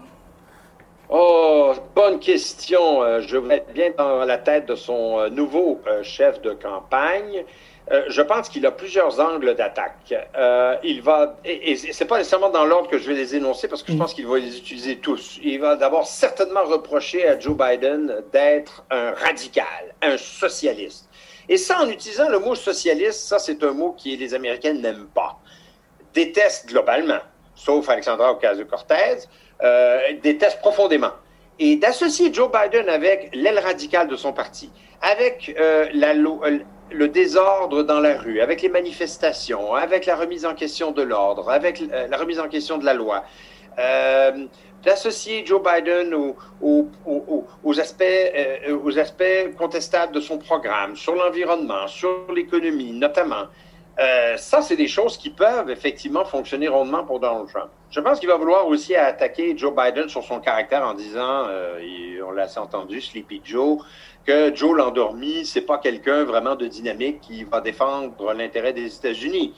Oh, 1.08 1.72
bonne 1.94 2.18
question. 2.18 3.02
Euh, 3.02 3.20
je 3.20 3.36
vais 3.36 3.56
être 3.56 3.72
bien 3.72 3.90
dans 3.96 4.24
la 4.24 4.38
tête 4.38 4.66
de 4.66 4.74
son 4.74 5.20
euh, 5.20 5.28
nouveau 5.28 5.80
chef 6.02 6.42
de 6.42 6.50
campagne. 6.50 7.44
Euh, 7.92 8.04
je 8.08 8.22
pense 8.22 8.48
qu'il 8.48 8.64
a 8.66 8.70
plusieurs 8.70 9.18
angles 9.18 9.54
d'attaque. 9.56 10.14
Euh, 10.36 10.76
il 10.84 11.02
va, 11.02 11.36
et, 11.44 11.72
et 11.72 11.76
c'est 11.76 12.04
pas 12.04 12.18
nécessairement 12.18 12.50
dans 12.50 12.64
l'ordre 12.64 12.88
que 12.88 12.98
je 12.98 13.08
vais 13.08 13.16
les 13.16 13.34
énoncer 13.34 13.66
parce 13.66 13.82
que 13.82 13.90
je 13.90 13.96
mm. 13.96 14.00
pense 14.00 14.14
qu'il 14.14 14.26
va 14.28 14.38
les 14.38 14.56
utiliser 14.56 14.98
tous. 14.98 15.40
Il 15.42 15.58
va 15.60 15.74
d'abord 15.74 16.06
certainement 16.06 16.62
reprocher 16.64 17.26
à 17.26 17.38
Joe 17.38 17.56
Biden 17.56 18.22
d'être 18.32 18.84
un 18.90 19.10
radical, 19.12 19.94
un 20.02 20.16
socialiste. 20.16 21.08
Et 21.48 21.56
ça, 21.56 21.80
en 21.80 21.88
utilisant 21.88 22.28
le 22.28 22.38
mot 22.38 22.54
socialiste, 22.54 23.20
ça, 23.22 23.40
c'est 23.40 23.60
un 23.64 23.72
mot 23.72 23.92
qui 23.98 24.16
les 24.16 24.34
Américains 24.34 24.74
n'aiment 24.74 25.08
pas, 25.12 25.40
détestent 26.14 26.68
globalement, 26.68 27.18
sauf 27.56 27.88
Alexandra 27.88 28.30
Ocasio-Cortez, 28.32 29.26
euh, 29.64 29.98
détestent 30.22 30.60
profondément. 30.60 31.10
Et 31.58 31.74
d'associer 31.74 32.32
Joe 32.32 32.48
Biden 32.50 32.88
avec 32.88 33.34
l'aile 33.34 33.58
radicale 33.58 34.06
de 34.06 34.14
son 34.14 34.32
parti, 34.32 34.70
avec 35.02 35.54
euh, 35.58 35.88
la, 35.92 36.14
le 36.92 37.08
désordre 37.08 37.82
dans 37.82 38.00
la 38.00 38.18
rue, 38.18 38.40
avec 38.40 38.62
les 38.62 38.68
manifestations, 38.68 39.74
avec 39.74 40.06
la 40.06 40.16
remise 40.16 40.44
en 40.44 40.54
question 40.54 40.92
de 40.92 41.02
l'ordre, 41.02 41.50
avec 41.50 41.82
euh, 41.82 42.06
la 42.08 42.16
remise 42.16 42.40
en 42.40 42.48
question 42.48 42.78
de 42.78 42.84
la 42.84 42.94
loi, 42.94 43.24
euh, 43.78 44.46
d'associer 44.82 45.44
Joe 45.44 45.62
Biden 45.62 46.14
aux, 46.60 47.80
aspects, 47.80 48.02
euh, 48.02 48.78
aux 48.82 48.98
aspects 48.98 49.54
contestables 49.56 50.14
de 50.14 50.20
son 50.20 50.38
programme, 50.38 50.96
sur 50.96 51.14
l'environnement, 51.14 51.86
sur 51.86 52.26
l'économie 52.34 52.92
notamment. 52.92 53.46
ça, 54.36 54.62
c'est 54.62 54.76
des 54.76 54.88
choses 54.88 55.18
qui 55.18 55.30
peuvent 55.30 55.70
effectivement 55.70 56.24
fonctionner 56.24 56.68
rondement 56.68 57.04
pour 57.04 57.20
Donald 57.20 57.48
Trump. 57.48 57.70
Je 57.90 57.98
pense 57.98 58.20
qu'il 58.20 58.28
va 58.28 58.36
vouloir 58.36 58.66
aussi 58.68 58.94
attaquer 58.94 59.56
Joe 59.56 59.74
Biden 59.74 60.08
sur 60.08 60.22
son 60.22 60.38
caractère 60.38 60.84
en 60.86 60.94
disant, 60.94 61.46
on 62.24 62.30
l'a 62.30 62.46
entendu, 62.56 63.00
Sleepy 63.00 63.40
Joe, 63.44 63.78
que 64.24 64.54
Joe 64.54 64.76
l'endormi, 64.76 65.44
c'est 65.44 65.62
pas 65.62 65.78
quelqu'un 65.78 66.24
vraiment 66.24 66.54
de 66.54 66.66
dynamique 66.66 67.20
qui 67.20 67.44
va 67.44 67.60
défendre 67.60 68.32
l'intérêt 68.32 68.72
des 68.72 68.94
États-Unis. 68.94 69.54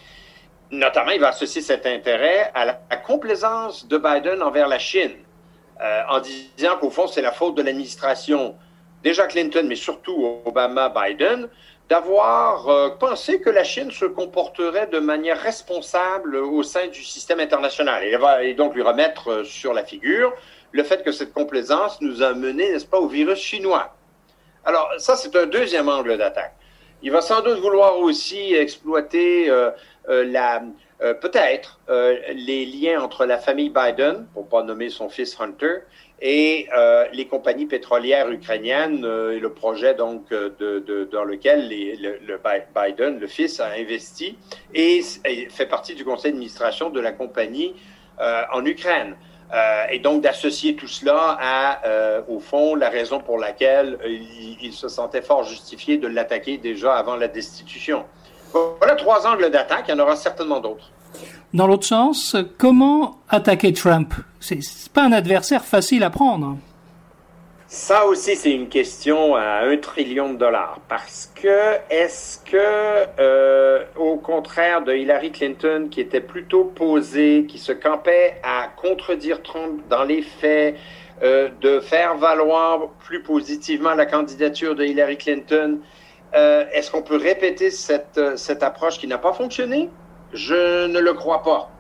Notamment, 0.70 1.10
il 1.10 1.20
va 1.20 1.28
associer 1.28 1.60
cet 1.60 1.84
intérêt 1.84 2.50
à 2.54 2.64
la, 2.64 2.74
complaisance 3.04 3.86
de 3.86 3.98
Biden 3.98 4.42
envers 4.42 4.68
la 4.68 4.78
Chine, 4.78 5.12
euh, 5.82 6.02
en 6.08 6.20
disant 6.20 6.76
qu'au 6.80 6.88
fond, 6.88 7.06
c'est 7.06 7.20
la 7.20 7.32
faute 7.32 7.56
de 7.56 7.62
l'administration, 7.62 8.54
déjà 9.02 9.26
Clinton, 9.26 9.66
mais 9.68 9.76
surtout 9.76 10.40
Obama-Biden, 10.46 11.48
d'avoir 11.92 12.70
euh, 12.70 12.88
pensé 12.88 13.42
que 13.42 13.50
la 13.50 13.64
Chine 13.64 13.90
se 13.90 14.06
comporterait 14.06 14.86
de 14.86 14.98
manière 14.98 15.38
responsable 15.38 16.36
au 16.36 16.62
sein 16.62 16.86
du 16.86 17.04
système 17.04 17.38
international. 17.38 18.02
Et, 18.02 18.16
va, 18.16 18.50
donc 18.54 18.74
lui 18.74 18.80
remettre 18.80 19.30
euh, 19.30 19.44
sur 19.44 19.74
la 19.74 19.84
figure 19.84 20.32
le 20.70 20.84
fait 20.84 21.04
que 21.04 21.12
cette 21.12 21.34
complaisance 21.34 22.00
nous 22.00 22.22
a 22.22 22.32
mené, 22.32 22.72
n'est-ce 22.72 22.86
pas, 22.86 22.98
au 22.98 23.08
virus 23.08 23.40
chinois. 23.40 23.94
Alors, 24.64 24.88
ça, 24.96 25.16
c'est 25.16 25.36
un 25.36 25.44
deuxième 25.44 25.90
angle 25.90 26.16
d'attaque. 26.16 26.54
Il 27.02 27.12
va 27.12 27.20
sans 27.20 27.42
doute 27.42 27.58
vouloir 27.58 27.98
aussi 27.98 28.54
exploiter 28.54 29.50
euh, 29.50 29.70
peut-être 30.98 31.78
les 32.48 32.64
liens 32.64 33.02
entre 33.02 33.26
la 33.26 33.36
famille 33.36 33.68
Biden, 33.68 34.26
pour 34.32 34.48
pas 34.48 34.62
nommer 34.62 34.88
son 34.88 35.10
fils 35.10 35.38
Hunter, 35.38 35.80
et 36.24 36.68
les 37.12 37.26
compagnies 37.26 37.66
pétrolières 37.66 38.30
ukrainiennes 38.30 39.04
et 39.04 39.40
le 39.40 39.52
projet 39.52 39.94
donc 39.94 40.30
de, 40.30 41.08
dans 41.10 41.24
lequel 41.24 41.68
le, 41.68 42.40
Biden, 42.74 43.18
le 43.18 43.26
fils, 43.26 43.58
a 43.58 43.70
investi 43.76 44.38
et, 44.72 45.02
fait 45.50 45.66
partie 45.66 45.94
du 45.94 46.04
conseil 46.04 46.30
d'administration 46.30 46.90
de 46.90 47.00
la 47.00 47.10
compagnie 47.10 47.74
en 48.52 48.64
Ukraine. 48.64 49.16
Euh, 49.52 49.84
et 49.90 49.98
donc 49.98 50.22
d'associer 50.22 50.76
tout 50.76 50.88
cela 50.88 51.36
à, 51.38 51.86
euh, 51.86 52.22
au 52.26 52.40
fond, 52.40 52.74
la 52.74 52.88
raison 52.88 53.20
pour 53.20 53.38
laquelle 53.38 53.98
euh, 54.02 54.18
il, 54.62 54.72
se 54.72 54.88
sentait 54.88 55.20
fort 55.20 55.44
justifié 55.44 55.98
de 55.98 56.08
l'attaquer 56.08 56.56
déjà 56.56 56.94
avant 56.94 57.16
la 57.16 57.28
destitution. 57.28 58.06
Voilà 58.78 58.94
trois 58.94 59.26
angles 59.26 59.50
d'attaque, 59.50 59.84
il 59.88 59.90
y 59.90 59.94
en 59.94 59.98
aura 59.98 60.16
certainement 60.16 60.60
d'autres. 60.60 60.90
Dans 61.54 61.66
l'autre 61.66 61.84
sens, 61.84 62.34
comment 62.56 63.18
attaquer 63.28 63.74
Trump? 63.74 64.14
C'est 64.40 64.60
pas 64.92 65.02
un 65.02 65.12
adversaire 65.12 65.64
facile 65.64 66.02
à 66.02 66.08
prendre. 66.08 66.56
Ça 67.66 68.06
aussi, 68.06 68.36
c'est 68.36 68.52
une 68.52 68.68
question 68.68 69.34
à 69.34 69.60
un 69.64 69.76
trillion 69.76 70.32
de 70.32 70.38
dollars. 70.38 70.80
Parce 70.88 71.30
que, 71.34 71.76
est-ce 71.90 72.38
que, 72.38 72.56
euh, 73.18 73.84
au 73.96 74.16
contraire 74.16 74.82
de 74.82 74.94
Hillary 74.94 75.30
Clinton, 75.30 75.88
qui 75.90 76.00
était 76.00 76.20
plutôt 76.22 76.64
posée, 76.64 77.46
qui 77.46 77.58
se 77.58 77.72
campait 77.72 78.40
à 78.42 78.68
contredire 78.68 79.42
Trump 79.42 79.82
dans 79.90 80.04
les 80.04 80.22
faits, 80.22 80.76
euh, 81.22 81.50
de 81.60 81.80
faire 81.80 82.16
valoir 82.16 82.88
plus 83.04 83.22
positivement 83.22 83.94
la 83.94 84.06
candidature 84.06 84.74
de 84.74 84.84
Hillary 84.84 85.18
Clinton, 85.18 85.80
euh, 86.34 86.64
est-ce 86.72 86.90
qu'on 86.90 87.02
peut 87.02 87.16
répéter 87.16 87.70
cette, 87.70 88.20
cette 88.36 88.62
approche 88.62 88.98
qui 88.98 89.06
n'a 89.06 89.18
pas 89.18 89.34
fonctionné? 89.34 89.90
Je 90.32 90.86
ne 90.86 90.98
le 90.98 91.12
crois 91.14 91.42
pas. 91.42 91.70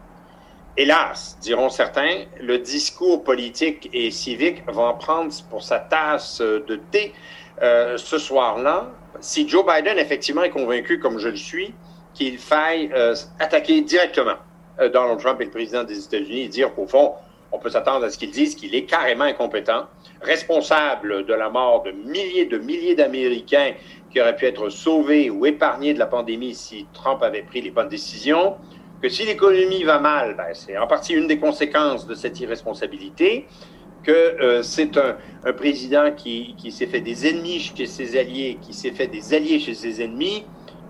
Hélas, 0.76 1.38
diront 1.40 1.68
certains, 1.68 2.24
le 2.40 2.58
discours 2.58 3.24
politique 3.24 3.90
et 3.92 4.10
civique 4.10 4.62
va 4.68 4.82
en 4.82 4.94
prendre 4.94 5.32
pour 5.50 5.62
sa 5.62 5.78
tasse 5.78 6.40
de 6.40 6.76
thé 6.90 7.12
euh, 7.62 7.96
ce 7.98 8.18
soir-là. 8.18 8.90
Si 9.20 9.48
Joe 9.48 9.64
Biden 9.66 9.98
effectivement 9.98 10.42
est 10.42 10.50
convaincu, 10.50 10.98
comme 10.98 11.18
je 11.18 11.28
le 11.28 11.36
suis, 11.36 11.74
qu'il 12.14 12.38
faille 12.38 12.90
euh, 12.94 13.14
attaquer 13.38 13.80
directement 13.82 14.36
Donald 14.78 15.20
Trump 15.20 15.40
est 15.40 15.44
le 15.44 15.50
président 15.50 15.84
des 15.84 16.04
États-Unis 16.04 16.42
et 16.42 16.48
dire 16.48 16.74
qu'au 16.74 16.86
fond, 16.86 17.12
on 17.52 17.58
peut 17.58 17.70
s'attendre 17.70 18.06
à 18.06 18.10
ce 18.10 18.16
qu'ils 18.16 18.30
disent 18.30 18.54
qu'il 18.54 18.74
est 18.74 18.84
carrément 18.84 19.24
incompétent, 19.24 19.86
responsable 20.22 21.26
de 21.26 21.34
la 21.34 21.50
mort 21.50 21.82
de 21.82 21.90
milliers 21.90 22.46
de 22.46 22.58
milliers 22.58 22.94
d'Américains 22.94 23.74
qui 24.12 24.20
auraient 24.20 24.36
pu 24.36 24.46
être 24.46 24.68
sauvés 24.68 25.30
ou 25.30 25.46
épargnés 25.46 25.94
de 25.94 25.98
la 25.98 26.06
pandémie 26.06 26.54
si 26.54 26.86
Trump 26.92 27.22
avait 27.22 27.42
pris 27.42 27.62
les 27.62 27.70
bonnes 27.70 27.88
décisions, 27.88 28.56
que 29.00 29.08
si 29.08 29.24
l'économie 29.24 29.82
va 29.82 29.98
mal, 29.98 30.36
ben, 30.36 30.48
c'est 30.52 30.76
en 30.76 30.86
partie 30.86 31.14
une 31.14 31.26
des 31.26 31.38
conséquences 31.38 32.06
de 32.06 32.14
cette 32.14 32.38
irresponsabilité, 32.38 33.46
que 34.04 34.12
euh, 34.12 34.62
c'est 34.62 34.96
un, 34.96 35.16
un, 35.44 35.52
président 35.52 36.12
qui, 36.12 36.54
qui 36.58 36.70
s'est 36.70 36.86
fait 36.86 37.00
des 37.00 37.26
ennemis 37.26 37.60
chez 37.60 37.86
ses 37.86 38.18
alliés, 38.18 38.58
qui 38.60 38.74
s'est 38.74 38.90
fait 38.90 39.06
des 39.06 39.32
alliés 39.34 39.58
chez 39.58 39.74
ses 39.74 40.02
ennemis. 40.02 40.44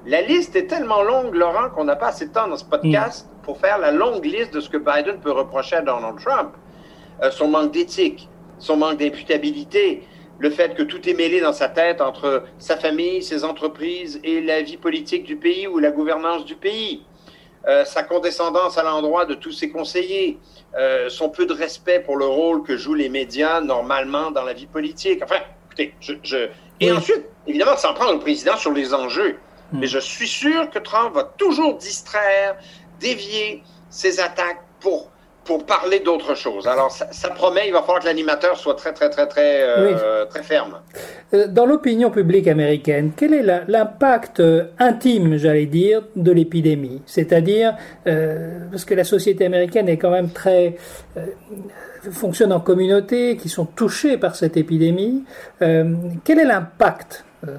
La 0.06 0.20
liste 0.20 0.56
est 0.56 0.66
tellement 0.66 1.02
longue, 1.02 1.34
Laurent, 1.34 1.70
qu'on 1.70 1.84
n'a 1.84 1.96
pas 1.96 2.08
assez 2.08 2.26
de 2.26 2.32
temps 2.32 2.48
dans 2.48 2.56
ce 2.56 2.64
podcast 2.64 3.26
mm. 3.26 3.44
pour 3.44 3.58
faire 3.58 3.78
la 3.78 3.92
longue 3.92 4.24
liste 4.24 4.52
de 4.52 4.60
ce 4.60 4.68
que 4.68 4.78
Biden 4.78 5.20
peut 5.20 5.30
reprocher 5.30 5.76
à 5.76 5.82
Donald 5.82 6.18
Trump. 6.18 6.54
Euh, 7.22 7.30
son 7.30 7.48
manque 7.48 7.72
d'éthique, 7.72 8.28
son 8.58 8.76
manque 8.76 8.98
d'imputabilité, 8.98 10.02
le 10.42 10.50
fait 10.50 10.74
que 10.74 10.82
tout 10.82 11.08
est 11.08 11.14
mêlé 11.14 11.40
dans 11.40 11.52
sa 11.52 11.68
tête 11.68 12.00
entre 12.00 12.42
sa 12.58 12.76
famille, 12.76 13.22
ses 13.22 13.44
entreprises 13.44 14.20
et 14.24 14.40
la 14.40 14.60
vie 14.60 14.76
politique 14.76 15.22
du 15.22 15.36
pays 15.36 15.68
ou 15.68 15.78
la 15.78 15.92
gouvernance 15.92 16.44
du 16.44 16.56
pays. 16.56 17.04
Euh, 17.68 17.84
sa 17.84 18.02
condescendance 18.02 18.76
à 18.76 18.82
l'endroit 18.82 19.24
de 19.24 19.34
tous 19.34 19.52
ses 19.52 19.70
conseillers, 19.70 20.40
euh, 20.76 21.08
son 21.08 21.28
peu 21.28 21.46
de 21.46 21.52
respect 21.52 22.00
pour 22.00 22.16
le 22.16 22.26
rôle 22.26 22.64
que 22.64 22.76
jouent 22.76 22.94
les 22.94 23.08
médias 23.08 23.60
normalement 23.60 24.32
dans 24.32 24.42
la 24.42 24.52
vie 24.52 24.66
politique. 24.66 25.20
Enfin, 25.22 25.36
écoutez, 25.66 25.94
je, 26.00 26.14
je... 26.24 26.48
et 26.80 26.90
ensuite, 26.90 27.24
évidemment, 27.46 27.76
s'en 27.76 27.94
prendre 27.94 28.16
au 28.16 28.18
président 28.18 28.56
sur 28.56 28.72
les 28.72 28.92
enjeux. 28.94 29.38
Hmm. 29.70 29.78
Mais 29.78 29.86
je 29.86 30.00
suis 30.00 30.26
sûr 30.26 30.70
que 30.70 30.80
Trump 30.80 31.14
va 31.14 31.22
toujours 31.22 31.76
distraire, 31.76 32.56
dévier 32.98 33.62
ses 33.90 34.18
attaques 34.18 34.64
pour 34.80 35.11
pour 35.44 35.66
parler 35.66 36.00
d'autre 36.00 36.34
chose. 36.34 36.66
Alors, 36.66 36.90
ça, 36.90 37.28
promet, 37.30 37.66
il 37.66 37.72
va 37.72 37.80
falloir 37.80 38.00
que 38.00 38.06
l'animateur 38.06 38.56
soit 38.56 38.74
très, 38.74 38.92
très, 38.92 39.10
très, 39.10 39.26
très, 39.26 39.62
euh, 39.62 40.24
très 40.26 40.42
ferme. 40.42 40.78
Euh, 41.34 41.46
dans 41.48 41.66
l'opinion 41.66 42.10
publique 42.10 42.46
américaine, 42.46 43.12
quel 43.16 43.34
est 43.34 43.42
l'impact 43.68 44.40
euh, 44.40 44.64
intime, 44.78 45.36
j'allais 45.36 45.66
dire, 45.66 46.02
de 46.14 46.32
l'épidémie? 46.32 47.02
C'est-à-dire, 47.06 47.76
parce 48.04 48.84
que 48.84 48.94
la 48.94 49.04
société 49.04 49.44
américaine 49.44 49.88
est 49.88 49.96
quand 49.96 50.10
même 50.10 50.30
très 50.30 50.76
fonctionne 52.10 52.52
en 52.52 52.60
communauté, 52.60 53.36
qui 53.36 53.48
sont 53.48 53.64
touchés 53.64 54.18
par 54.18 54.34
cette 54.34 54.56
épidémie. 54.56 55.24
quel 55.60 56.38
est 56.38 56.44
l'impact 56.44 57.24
euh, 57.48 57.56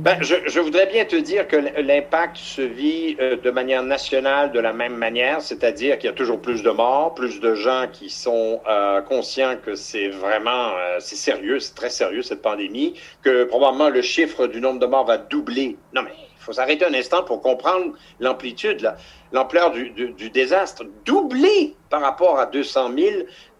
ben, 0.00 0.22
je, 0.22 0.34
je, 0.46 0.60
voudrais 0.60 0.86
bien 0.86 1.06
te 1.06 1.16
dire 1.16 1.48
que 1.48 1.56
l'impact 1.56 2.36
se 2.36 2.60
vit 2.60 3.16
euh, 3.18 3.36
de 3.36 3.50
manière 3.50 3.82
nationale 3.82 4.52
de 4.52 4.60
la 4.60 4.74
même 4.74 4.96
manière, 4.96 5.40
c'est-à-dire 5.40 5.98
qu'il 5.98 6.10
y 6.10 6.12
a 6.12 6.14
toujours 6.14 6.42
plus 6.42 6.62
de 6.62 6.70
morts, 6.70 7.14
plus 7.14 7.40
de 7.40 7.54
gens 7.54 7.86
qui 7.90 8.10
sont 8.10 8.60
euh, 8.68 9.00
conscients 9.00 9.56
que 9.64 9.74
c'est 9.74 10.08
vraiment 10.08 10.72
sérieux, 10.98 11.58
c'est 11.58 11.74
très 11.74 11.88
sérieux 11.88 12.22
cette 12.22 12.42
pandémie, 12.42 12.94
que 13.22 13.44
probablement 13.44 13.88
le 13.88 14.02
chiffre 14.02 14.46
du 14.46 14.60
nombre 14.60 14.78
de 14.78 14.86
morts 14.86 15.06
va 15.06 15.16
doubler. 15.16 15.78
Non 15.94 16.02
mais 16.02 16.12
il 16.14 16.42
faut 16.42 16.52
s'arrêter 16.52 16.84
un 16.84 16.94
instant 16.94 17.22
pour 17.22 17.40
comprendre 17.40 17.94
l'amplitude, 18.18 18.92
l'ampleur 19.32 19.70
du, 19.70 19.90
du, 19.90 20.10
du, 20.10 20.28
désastre. 20.28 20.84
Doubler 21.06 21.76
par 21.88 22.02
rapport 22.02 22.38
à 22.38 22.46
200 22.46 22.90
000 22.96 23.10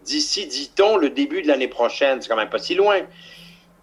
d'ici, 0.04 0.47
dit-on, 0.47 0.97
le 0.97 1.11
début 1.11 1.42
de 1.42 1.49
l'année 1.49 1.69
prochaine. 1.69 2.21
C'est 2.21 2.28
quand 2.28 2.37
même 2.37 2.49
pas 2.50 2.59
si 2.59 2.75
loin. 2.75 3.00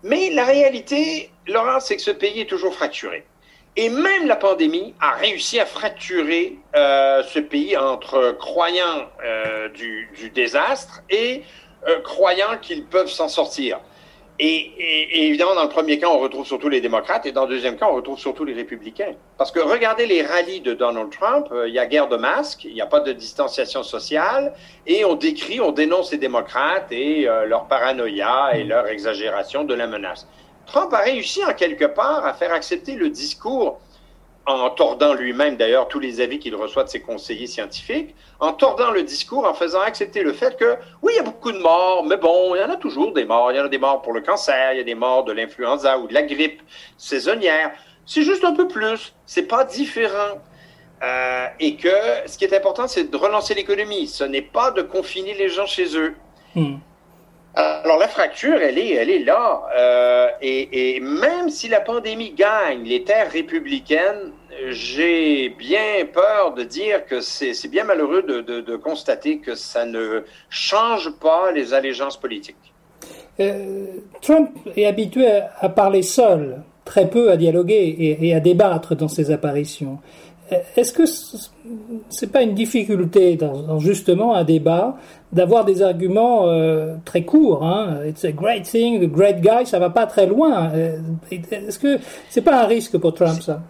Mais 0.03 0.29
la 0.29 0.45
réalité, 0.45 1.31
Laurent, 1.47 1.79
c'est 1.79 1.95
que 1.95 2.01
ce 2.01 2.11
pays 2.11 2.41
est 2.41 2.49
toujours 2.49 2.73
fracturé. 2.73 3.25
Et 3.75 3.89
même 3.89 4.25
la 4.25 4.35
pandémie 4.35 4.95
a 4.99 5.11
réussi 5.11 5.59
à 5.59 5.65
fracturer 5.65 6.57
euh, 6.75 7.21
ce 7.23 7.39
pays 7.39 7.77
entre 7.77 8.35
croyants 8.39 9.07
euh, 9.23 9.69
du, 9.69 10.31
désastre 10.33 11.03
et 11.11 11.43
euh, 11.87 12.01
croyants 12.01 12.57
qu'ils 12.59 12.85
peuvent 12.85 13.09
s'en 13.09 13.29
sortir. 13.29 13.79
Et, 14.39 15.25
évidemment, 15.27 15.55
dans 15.55 15.63
le 15.63 15.69
premier 15.69 15.97
cas, 15.97 16.09
on 16.09 16.19
retrouve 16.19 16.45
surtout 16.45 16.69
les 16.69 16.79
démocrates, 16.79 17.25
et 17.25 17.31
dans 17.31 17.45
le 17.45 17.49
deuxième 17.49 17.75
cas, 17.75 17.87
on 17.89 17.95
retrouve 17.95 18.19
surtout 18.19 18.45
les 18.45 18.53
républicains. 18.53 19.13
Parce 19.37 19.51
que 19.51 19.59
regardez 19.59 20.05
les 20.05 20.21
rallyes 20.21 20.61
de 20.61 20.73
Donald 20.73 21.09
Trump, 21.11 21.47
euh, 21.51 21.67
il 21.67 21.73
y 21.73 21.79
a 21.79 21.87
guerre 21.87 22.07
de 22.07 22.17
masques, 22.17 22.65
il 22.65 22.73
n'y 22.73 22.81
a 22.81 22.85
pas 22.85 22.99
de 22.99 23.11
distanciation 23.13 23.81
sociale, 23.81 24.53
et 24.85 25.05
on 25.05 25.15
décrit, 25.15 25.59
on 25.59 25.71
dénonce 25.71 26.11
les 26.11 26.19
démocrates 26.19 26.91
et 26.91 27.27
euh, 27.27 27.45
leur 27.45 27.67
paranoïa 27.67 28.51
et 28.53 28.63
leur 28.63 28.87
exagération 28.87 29.63
de 29.63 29.73
la 29.73 29.87
menace. 29.87 30.27
Trump 30.67 30.93
a 30.93 30.99
réussi 30.99 31.43
en 31.43 31.53
quelque 31.53 31.85
part 31.85 32.25
à 32.25 32.33
faire 32.33 32.53
accepter 32.53 32.95
le 32.95 33.09
discours 33.09 33.79
en 34.47 34.69
tordant 34.69 35.13
lui-même 35.13 35.57
d'ailleurs 35.57 35.89
tous 35.89 35.99
les 35.99 36.21
avis 36.21 36.39
qu'il 36.39 36.55
reçoit 36.55 36.85
de 36.85 36.89
ses 36.89 37.01
conseillers 37.01 37.47
scientifiques, 37.47 38.15
en 38.39 38.53
tordant 38.53 38.91
le 38.91 39.03
discours, 39.03 39.45
en 39.45 39.53
faisant 39.53 39.81
accepter 39.81 40.23
le 40.23 40.31
fait 40.31 40.57
que 40.57 40.77
oui, 41.01 41.11
il 41.13 41.17
y 41.17 41.19
a 41.19 41.23
beaucoup 41.23 41.51
de 41.51 41.59
morts, 41.59 42.05
mais 42.05 42.15
bon, 42.15 42.55
il 42.55 42.61
y 42.61 42.63
en 42.63 42.69
a 42.69 42.77
toujours 42.77 43.11
des 43.13 43.25
morts. 43.25 43.51
Il 43.51 43.57
y 43.57 43.59
en 43.59 43.65
a 43.65 43.69
des 43.69 43.77
morts 43.77 44.01
pour 44.01 44.13
le 44.13 44.21
cancer, 44.21 44.73
il 44.73 44.77
y 44.77 44.79
a 44.79 44.85
des 44.85 44.95
morts 44.95 45.25
de 45.25 45.33
l'influenza 45.33 45.99
ou 45.99 46.07
de 46.07 46.13
la 46.13 46.23
grippe 46.23 46.61
saisonnière. 46.97 47.71
C'est 48.05 48.21
juste 48.21 48.45
un 48.45 48.53
peu 48.53 48.69
plus, 48.69 49.13
c'est 49.25 49.47
pas 49.47 49.65
différent. 49.65 50.39
Euh, 51.03 51.47
et 51.59 51.75
que 51.75 51.89
ce 52.25 52.37
qui 52.37 52.45
est 52.45 52.55
important, 52.55 52.87
c'est 52.87 53.11
de 53.11 53.17
relancer 53.17 53.53
l'économie. 53.53 54.07
Ce 54.07 54.23
n'est 54.23 54.41
pas 54.41 54.71
de 54.71 54.81
confiner 54.81 55.33
les 55.33 55.49
gens 55.49 55.67
chez 55.67 55.95
eux. 55.97 56.15
Hmm. 56.55 56.77
Alors 57.59 57.97
la 57.97 58.07
fracture, 58.07 58.61
elle 58.61 58.77
est, 58.77 58.93
elle 58.93 59.09
est 59.09 59.23
là. 59.23 59.63
Euh, 59.75 60.27
et, 60.43 60.99
même 60.99 61.49
si 61.49 61.67
la 61.67 61.79
pandémie 61.79 62.31
gagne 62.33 62.83
les 62.83 63.03
terres 63.03 63.31
républicaines, 63.31 64.31
j'ai 64.69 65.49
bien 65.49 66.05
peur 66.13 66.53
de 66.53 66.63
dire 66.63 67.07
que 67.07 67.19
c'est 67.19 67.67
bien 67.67 67.83
malheureux 67.83 68.21
de, 68.21 68.41
de, 68.41 68.75
constater 68.75 69.39
que 69.39 69.55
ça 69.55 69.85
ne 69.85 70.23
change 70.49 71.09
pas 71.19 71.51
les 71.51 71.73
allégeances 71.73 72.17
politiques. 72.17 72.73
Euh, 73.39 73.85
Trump 74.21 74.51
est 74.75 74.85
habitué 74.85 75.27
à 75.59 75.69
parler 75.69 76.03
seul, 76.03 76.61
très 76.85 77.09
peu 77.09 77.31
à 77.31 77.37
dialoguer 77.37 78.17
et 78.21 78.35
à 78.35 78.39
débattre 78.39 78.95
dans 78.95 79.07
ses 79.07 79.31
apparitions. 79.31 79.97
Est-ce 80.75 80.93
que 80.93 81.03
c'est 82.09 82.31
pas 82.31 82.41
une 82.41 82.53
difficulté 82.53 83.35
dans, 83.35 83.79
justement 83.79 84.33
un 84.33 84.43
débat 84.43 84.97
d'avoir 85.31 85.65
des 85.65 85.81
arguments 85.81 86.47
euh, 86.47 86.95
très 87.03 87.23
courts 87.23 87.63
hein? 87.63 87.99
It's 88.07 88.23
a 88.23 88.31
great 88.31 88.63
thing, 88.63 88.99
the 89.01 89.11
great 89.11 89.41
guy, 89.41 89.65
ça 89.65 89.79
va 89.79 89.89
pas 89.89 90.05
très 90.05 90.25
loin. 90.25 90.71
Euh, 90.73 90.99
est-ce 91.31 91.79
que 91.79 91.99
c'est 92.29 92.41
pas 92.41 92.63
un 92.63 92.65
risque 92.65 92.97
pour 92.97 93.13
Trump 93.13 93.41
ça? 93.41 93.61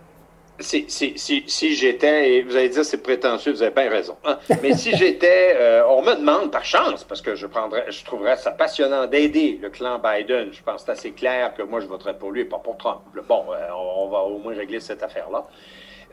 Si, 0.59 0.85
si, 0.87 1.13
si, 1.15 1.43
si 1.45 1.75
j'étais, 1.75 2.31
et 2.31 2.41
vous 2.41 2.55
allez 2.55 2.69
dire 2.69 2.83
c'est 2.83 3.03
prétentieux, 3.03 3.51
vous 3.51 3.61
avez 3.61 3.73
bien 3.73 3.89
raison. 3.89 4.15
Hein? 4.25 4.39
Mais 4.63 4.73
si 4.73 4.95
j'étais, 4.95 5.55
euh, 5.55 5.83
on 5.87 6.01
me 6.01 6.15
demande 6.15 6.51
par 6.51 6.65
chance, 6.65 7.03
parce 7.03 7.21
que 7.21 7.35
je 7.35 7.45
prendrais, 7.45 7.85
je 7.91 8.03
trouverais 8.03 8.37
ça 8.37 8.51
passionnant 8.51 9.05
d'aider 9.05 9.59
le 9.61 9.69
clan 9.69 9.99
Biden. 9.99 10.49
Je 10.51 10.63
pense 10.63 10.81
que 10.81 10.85
c'est 10.87 10.91
assez 10.91 11.11
clair 11.11 11.53
que 11.55 11.61
moi 11.61 11.79
je 11.79 11.85
voterais 11.85 12.17
pour 12.17 12.31
lui 12.31 12.41
et 12.41 12.45
pas 12.45 12.57
pour 12.57 12.75
Trump. 12.77 13.01
Bon, 13.27 13.45
on 13.75 14.09
va 14.09 14.19
au 14.21 14.39
moins 14.39 14.55
régler 14.55 14.79
cette 14.79 15.03
affaire-là. 15.03 15.45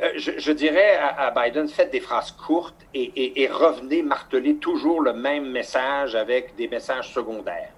Euh, 0.03 0.11
je, 0.17 0.51
dirais 0.53 0.99
à, 0.99 1.31
Biden, 1.31 1.69
faites 1.69 1.93
des 1.93 2.01
phrases 2.01 2.33
courtes 2.33 2.85
et, 2.95 3.49
revenez 3.53 4.03
marteler 4.03 4.57
toujours 4.57 5.01
le 5.01 5.13
même 5.13 5.51
message 5.51 6.17
avec 6.17 6.57
des 6.57 6.67
messages 6.69 7.13
secondaires. 7.13 7.71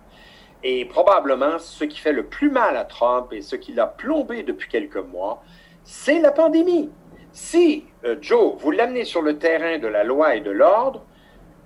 Et 0.63 0.87
probablement, 0.87 1.59
ce 1.59 1.85
qui 1.85 1.99
fait 1.99 2.13
le 2.13 2.25
plus 2.25 2.51
mal 2.51 2.77
à 2.77 2.85
Trump 2.85 3.33
et 3.33 3.43
ce 3.43 3.57
qui 3.57 3.73
l'a 3.73 3.87
plombé 3.87 4.43
depuis 4.43 4.69
quelques 4.69 4.97
mois, 4.97 5.43
c'est 5.85 6.21
la 6.21 6.33
pandémie. 6.33 6.91
Si, 7.33 7.85
euh, 8.05 8.17
Joe, 8.21 8.55
vous 8.59 8.71
l'amenez 8.71 9.05
sur 9.05 9.21
le 9.21 9.39
terrain 9.39 9.79
de 9.79 9.87
la 9.87 10.03
loi 10.03 10.37
et 10.37 10.41
de 10.41 10.51
l'ordre, 10.51 11.05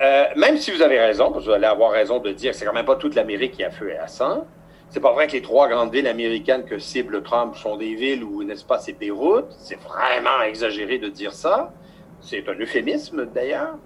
euh, 0.03 0.25
même 0.35 0.57
si 0.57 0.73
vous 0.73 0.83
avez 0.83 0.99
raison, 0.99 1.31
vous 1.31 1.49
allez 1.51 1.67
avoir 1.67 1.93
raison 1.93 2.19
de 2.19 2.33
dire 2.33 2.53
que 2.53 2.57
c'est 2.57 2.65
quand 2.65 2.73
même 2.73 2.87
pas 2.87 2.97
toute 2.97 3.15
l'Amérique 3.15 3.53
qui 3.53 3.65
a 3.65 3.71
feu 3.71 3.91
et 3.91 3.97
à 3.99 4.09
sang, 4.09 4.47
c'est 4.91 5.01
pas 5.01 5.13
vrai 5.13 5.29
que 5.29 5.33
les 5.33 5.43
trois 5.43 5.69
grandes 5.69 5.93
villes 5.93 6.09
américaines 6.09 6.65
que 6.65 6.79
cible 6.79 7.23
Trump 7.23 7.55
sont 7.57 7.77
des 7.77 7.95
villes 7.95 8.25
où, 8.25 8.43
n'est-ce 8.43 8.65
pas, 8.65 8.79
c'est 8.79 8.93
Beyrouth. 8.93 9.47
C'est 9.61 9.79
vraiment 9.81 10.43
exagéré 10.43 10.99
de 10.99 11.09
dire 11.09 11.33
ça. 11.33 11.73
C'est 12.21 12.49
un 12.49 12.55
euphémisme, 12.55 13.27
d'ailleurs. 13.27 13.79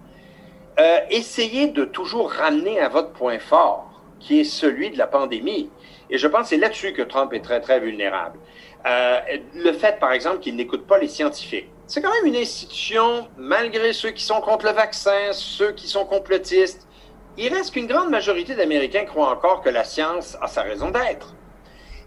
Euh, 0.80 0.98
essayez 1.10 1.68
de 1.68 1.84
toujours 1.84 2.32
ramener 2.32 2.80
à 2.80 2.88
votre 2.88 3.10
point 3.10 3.38
fort, 3.38 4.00
qui 4.18 4.40
est 4.40 4.44
celui 4.44 4.90
de 4.90 4.98
la 4.98 5.06
pandémie. 5.06 5.70
Et 6.08 6.16
je 6.16 6.26
pense 6.26 6.42
que 6.42 6.48
c'est 6.48 6.56
là-dessus 6.56 6.94
que 6.94 7.02
Trump 7.02 7.32
est 7.34 7.42
très, 7.42 7.60
très 7.60 7.80
vulnérable. 7.80 8.38
Euh, 8.86 9.20
le 9.54 9.72
fait, 9.72 10.00
par 10.00 10.12
exemple, 10.12 10.38
qu'il 10.38 10.56
n'écoute 10.56 10.86
pas 10.86 10.98
les 10.98 11.08
scientifiques. 11.08 11.68
C'est 11.86 12.00
quand 12.00 12.12
même 12.12 12.26
une 12.26 12.40
institution, 12.40 13.28
malgré 13.36 13.92
ceux 13.92 14.10
qui 14.10 14.24
sont 14.24 14.40
contre 14.40 14.64
le 14.64 14.72
vaccin, 14.72 15.32
ceux 15.32 15.72
qui 15.72 15.86
sont 15.86 16.06
complotistes, 16.06 16.88
il 17.36 17.52
reste 17.52 17.72
qu'une 17.72 17.86
grande 17.86 18.10
majorité 18.10 18.54
d'Américains 18.54 19.04
croient 19.04 19.30
encore 19.30 19.62
que 19.62 19.70
la 19.70 19.84
science 19.84 20.36
a 20.40 20.46
sa 20.46 20.62
raison 20.62 20.90
d'être. 20.90 21.34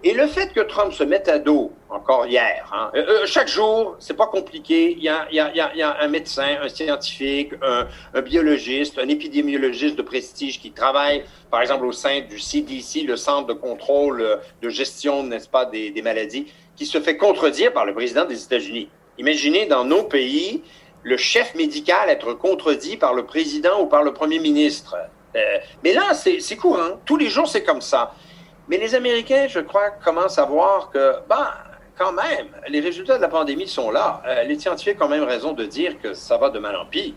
Et 0.03 0.13
le 0.13 0.27
fait 0.27 0.53
que 0.53 0.60
Trump 0.60 0.93
se 0.93 1.03
mette 1.03 1.27
à 1.27 1.39
dos, 1.39 1.72
encore 1.89 2.27
hier, 2.27 2.69
hein, 2.72 2.91
euh, 2.96 3.03
euh, 3.07 3.25
chaque 3.25 3.48
jour, 3.48 3.96
c'est 4.00 4.15
pas 4.15 4.27
compliqué, 4.27 4.91
il 4.91 5.03
y, 5.03 5.10
a, 5.10 5.98
un 6.00 6.07
médecin, 6.07 6.57
un 6.62 6.69
scientifique, 6.69 7.53
un, 8.13 8.22
biologiste, 8.22 9.00
un 9.00 9.07
épidémiologiste 9.07 9.96
de 9.96 10.03
prestige 10.03 10.62
qui 10.62 10.72
travaille, 10.72 11.24
par 11.50 11.62
exemple, 11.62 11.86
au 11.86 11.91
sein 11.91 12.22
du 12.22 12.39
CDC, 12.39 13.03
le 13.07 13.15
Centre 13.15 13.48
de 13.48 13.53
contrôle 13.53 14.22
euh, 14.22 14.36
de 14.62 14.69
gestion, 14.69 15.24
n'est-ce 15.24 15.50
pas, 15.50 15.65
des 15.65 16.01
maladies, 16.03 16.46
qui 16.75 16.86
se 16.86 17.00
fait 17.01 17.17
contredire 17.17 17.74
par 17.74 17.86
le 17.86 17.93
président 17.96 18.25
des 18.25 18.41
États-Unis. 18.43 18.89
Imaginez 19.17 19.65
dans 19.65 19.84
nos 19.84 20.03
pays 20.03 20.62
le 21.01 21.17
chef 21.17 21.55
médical 21.55 22.10
être 22.10 22.34
contredit 22.34 22.98
par 22.98 23.13
le 23.13 23.25
président 23.25 23.81
ou 23.81 23.88
par 23.88 24.03
le 24.03 24.13
premier 24.13 24.39
ministre. 24.39 24.96
Euh, 25.36 25.39
mais 25.84 25.93
là, 25.93 26.13
c'est 26.13 26.55
courant. 26.55 27.00
Tous 27.05 27.17
les 27.17 27.29
jours, 27.29 27.48
c'est 27.48 27.63
comme 27.63 27.81
ça. 27.81 28.13
Mais 28.67 28.77
les 28.77 28.96
Américains, 28.96 29.48
je 29.48 29.60
crois, 29.60 29.91
commencent 29.91 30.39
à 30.39 30.46
voir 30.46 30.89
que, 30.91 31.15
ben, 31.29 31.48
quand 31.98 32.12
même, 32.12 32.48
les 32.67 32.79
résultats 32.79 33.17
de 33.17 33.22
la 33.22 33.27
pandémie 33.27 33.67
sont 33.67 33.91
là. 33.91 34.22
Euh, 34.27 34.43
les 34.43 34.60
scientifiques 34.60 34.98
ont 34.98 35.05
quand 35.05 35.10
même 35.10 35.24
raison 35.24 35.53
de 35.53 35.65
dire 35.65 36.00
que 36.01 36.13
ça 36.13 36.38
va 36.38 36.50
de 36.50 36.60
mal 36.60 36.75
en 36.75 36.86
pire. 36.86 37.13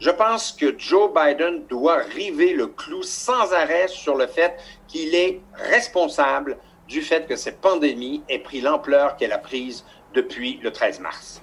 Je 0.00 0.10
pense 0.10 0.52
que 0.52 0.76
Joe 0.76 1.10
Biden 1.14 1.66
doit 1.68 1.98
river 2.14 2.52
le 2.52 2.66
clou 2.66 3.02
sans 3.02 3.52
arrêt 3.52 3.86
sur 3.88 4.16
le 4.16 4.26
fait 4.26 4.54
qu'il 4.88 5.14
est 5.14 5.40
responsable 5.54 6.58
du 6.88 7.00
fait 7.00 7.26
que 7.26 7.36
cette 7.36 7.60
pandémie 7.60 8.22
ait 8.28 8.40
pris 8.40 8.60
l'ampleur 8.60 9.16
qu'elle 9.16 9.32
a 9.32 9.38
prise 9.38 9.84
depuis 10.14 10.58
le 10.62 10.72
13 10.72 11.00
mars. 11.00 11.42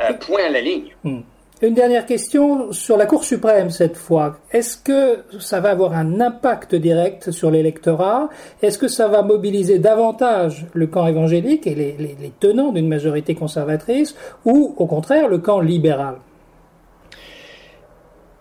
Euh, 0.00 0.12
point 0.14 0.44
à 0.44 0.48
la 0.48 0.60
ligne. 0.60 0.94
Hmm. 1.04 1.20
Une 1.62 1.74
dernière 1.74 2.06
question 2.06 2.72
sur 2.72 2.96
la 2.96 3.04
Cour 3.04 3.22
suprême 3.22 3.68
cette 3.68 3.98
fois. 3.98 4.38
Est-ce 4.50 4.78
que 4.78 5.18
ça 5.40 5.60
va 5.60 5.72
avoir 5.72 5.92
un 5.92 6.18
impact 6.18 6.74
direct 6.74 7.32
sur 7.32 7.50
l'électorat? 7.50 8.30
Est-ce 8.62 8.78
que 8.78 8.88
ça 8.88 9.08
va 9.08 9.22
mobiliser 9.22 9.78
davantage 9.78 10.64
le 10.72 10.86
camp 10.86 11.06
évangélique 11.06 11.66
et 11.66 11.74
les, 11.74 11.96
les 11.98 12.32
tenants 12.40 12.72
d'une 12.72 12.88
majorité 12.88 13.34
conservatrice 13.34 14.14
ou 14.46 14.74
au 14.78 14.86
contraire 14.86 15.28
le 15.28 15.36
camp 15.36 15.60
libéral? 15.60 16.14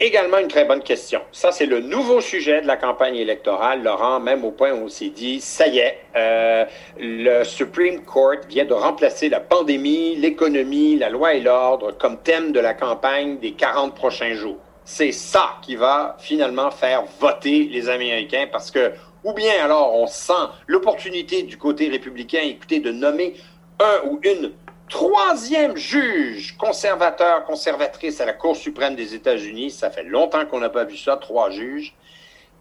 Également 0.01 0.37
une 0.37 0.47
très 0.47 0.63
bonne 0.63 0.81
question. 0.81 1.19
Ça, 1.33 1.51
c'est 1.51 1.65
le 1.65 1.81
nouveau 1.81 2.21
sujet 2.21 2.61
de 2.61 2.67
la 2.67 2.77
campagne 2.77 3.17
électorale, 3.17 3.83
Laurent, 3.83 4.21
même 4.21 4.45
au 4.45 4.51
point 4.51 4.71
où 4.71 4.85
on 4.85 4.87
s'est 4.87 5.09
dit, 5.09 5.41
ça 5.41 5.67
y 5.67 5.79
est, 5.79 5.99
euh, 6.15 6.63
le 6.97 7.43
Supreme 7.43 8.05
Court 8.05 8.37
vient 8.47 8.63
de 8.63 8.73
remplacer 8.73 9.27
la 9.27 9.41
pandémie, 9.41 10.15
l'économie, 10.15 10.95
la 10.95 11.09
loi 11.09 11.33
et 11.33 11.41
l'ordre 11.41 11.91
comme 11.97 12.17
thème 12.17 12.53
de 12.53 12.61
la 12.61 12.73
campagne 12.73 13.39
des 13.39 13.51
40 13.51 13.93
prochains 13.93 14.35
jours. 14.35 14.59
C'est 14.85 15.11
ça 15.11 15.57
qui 15.61 15.75
va 15.75 16.15
finalement 16.17 16.71
faire 16.71 17.03
voter 17.19 17.65
les 17.65 17.89
Américains 17.89 18.45
parce 18.49 18.71
que, 18.71 18.93
ou 19.25 19.33
bien 19.33 19.51
alors 19.61 19.93
on 19.95 20.07
sent 20.07 20.47
l'opportunité 20.67 21.43
du 21.43 21.57
côté 21.57 21.89
républicain, 21.89 22.39
écoutez, 22.43 22.79
de 22.79 22.91
nommer 22.91 23.33
un 23.79 24.07
ou 24.07 24.21
une 24.23 24.53
troisième 24.89 25.77
juge 25.77 26.57
conservateur, 26.57 27.45
conservatrice 27.45 28.19
à 28.19 28.25
la 28.25 28.33
Cour 28.33 28.55
suprême 28.55 28.95
des 28.95 29.15
États-Unis. 29.15 29.71
Ça 29.71 29.89
fait 29.89 30.03
longtemps 30.03 30.45
qu'on 30.45 30.59
n'a 30.59 30.69
pas 30.69 30.83
vu 30.83 30.97
ça, 30.97 31.15
trois 31.17 31.49
juges. 31.51 31.93